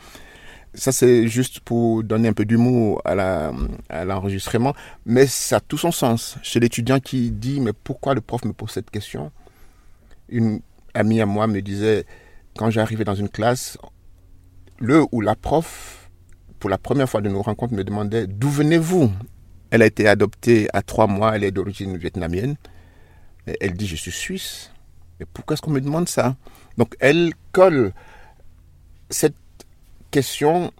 Ça 0.73 0.91
c'est 0.91 1.27
juste 1.27 1.61
pour 1.61 2.03
donner 2.03 2.27
un 2.27 2.33
peu 2.33 2.45
d'humour 2.45 3.01
à 3.05 4.05
l'enregistrement, 4.05 4.73
mais 5.05 5.27
ça 5.27 5.57
a 5.57 5.59
tout 5.61 5.77
son 5.77 5.91
sens. 5.91 6.37
Chez 6.43 6.59
l'étudiant 6.59 6.99
qui 6.99 7.31
dit 7.31 7.61
mais 7.61 7.73
pourquoi 7.73 8.15
le 8.15 8.21
prof 8.21 8.43
me 8.43 8.53
pose 8.53 8.71
cette 8.71 8.89
question? 8.89 9.31
Une 10.29 10.61
amie 10.93 11.21
à 11.21 11.25
moi 11.25 11.47
me 11.47 11.61
disait 11.61 12.05
quand 12.57 12.69
j'arrivais 12.69 13.03
dans 13.03 13.15
une 13.15 13.29
classe, 13.29 13.77
le 14.79 15.05
ou 15.11 15.21
la 15.21 15.35
prof 15.35 16.09
pour 16.59 16.69
la 16.69 16.77
première 16.77 17.09
fois 17.09 17.21
de 17.21 17.29
nos 17.29 17.41
rencontres, 17.41 17.73
me 17.73 17.83
demandait 17.83 18.27
d'où 18.27 18.49
venez-vous? 18.49 19.11
Elle 19.71 19.81
a 19.81 19.85
été 19.85 20.07
adoptée 20.07 20.67
à 20.73 20.81
trois 20.81 21.07
mois, 21.07 21.35
elle 21.35 21.43
est 21.43 21.51
d'origine 21.51 21.97
vietnamienne. 21.97 22.55
elle 23.59 23.73
dit 23.73 23.87
je 23.87 23.95
suis 23.95 24.11
suisse. 24.11 24.71
Mais 25.19 25.25
pourquoi 25.33 25.55
est-ce 25.55 25.61
qu'on 25.61 25.71
me 25.71 25.81
demande 25.81 26.07
ça? 26.07 26.35
Donc 26.77 26.95
elle 26.99 27.33
colle 27.51 27.93
cette 29.09 29.35
question 30.11 30.71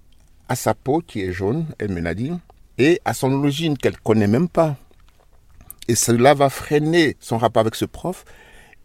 à 0.50 0.56
sa 0.56 0.74
peau 0.74 1.02
qui 1.02 1.22
est 1.22 1.32
jaune, 1.32 1.66
elle 1.80 1.92
me 1.92 2.02
l'a 2.02 2.14
dit, 2.14 2.34
et 2.78 3.00
à 3.06 3.14
son 3.14 3.32
origine 3.32 3.78
qu'elle 3.78 3.98
connaît 3.98 4.28
même 4.28 4.50
pas. 4.50 4.76
Et 5.88 5.96
cela 5.96 6.34
va 6.34 6.50
freiner 6.50 7.18
son 7.20 7.38
rapport 7.38 7.62
avec 7.62 7.76
ce 7.76 7.86
prof 7.86 8.26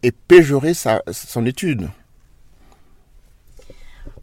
et 0.03 0.11
péjorer 0.11 0.73
sa, 0.73 1.01
son 1.11 1.45
étude. 1.45 1.89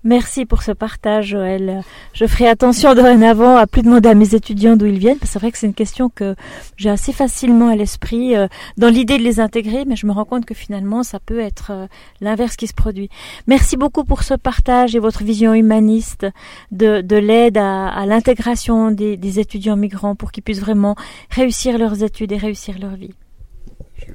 Merci 0.06 0.44
pour 0.44 0.62
ce 0.62 0.70
partage, 0.70 1.28
Joël. 1.28 1.80
Je 2.12 2.26
ferai 2.26 2.46
attention 2.46 2.94
dorénavant 2.94 3.56
à 3.56 3.66
plus 3.66 3.80
demander 3.80 4.10
à 4.10 4.14
mes 4.14 4.34
étudiants 4.34 4.76
d'où 4.76 4.84
ils 4.84 4.98
viennent, 4.98 5.16
parce 5.16 5.30
que 5.30 5.32
c'est 5.32 5.38
vrai 5.38 5.50
que 5.50 5.56
c'est 5.56 5.66
une 5.66 5.72
question 5.72 6.10
que 6.10 6.36
j'ai 6.76 6.90
assez 6.90 7.14
facilement 7.14 7.68
à 7.68 7.74
l'esprit 7.74 8.36
euh, 8.36 8.46
dans 8.76 8.90
l'idée 8.90 9.16
de 9.16 9.22
les 9.22 9.40
intégrer, 9.40 9.86
mais 9.86 9.96
je 9.96 10.06
me 10.06 10.12
rends 10.12 10.26
compte 10.26 10.44
que 10.44 10.52
finalement, 10.52 11.04
ça 11.04 11.20
peut 11.20 11.40
être 11.40 11.70
euh, 11.70 11.86
l'inverse 12.20 12.56
qui 12.56 12.66
se 12.66 12.74
produit. 12.74 13.08
Merci 13.46 13.78
beaucoup 13.78 14.04
pour 14.04 14.24
ce 14.24 14.34
partage 14.34 14.94
et 14.94 14.98
votre 14.98 15.24
vision 15.24 15.54
humaniste 15.54 16.26
de, 16.70 17.00
de 17.00 17.16
l'aide 17.16 17.56
à, 17.56 17.88
à 17.88 18.04
l'intégration 18.04 18.90
des, 18.90 19.16
des 19.16 19.40
étudiants 19.40 19.76
migrants 19.76 20.16
pour 20.16 20.32
qu'ils 20.32 20.42
puissent 20.42 20.60
vraiment 20.60 20.96
réussir 21.30 21.78
leurs 21.78 22.02
études 22.02 22.32
et 22.32 22.36
réussir 22.36 22.78
leur 22.78 22.94
vie. 22.94 23.14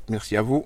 Merci 0.08 0.38
à 0.38 0.44
vous. 0.44 0.66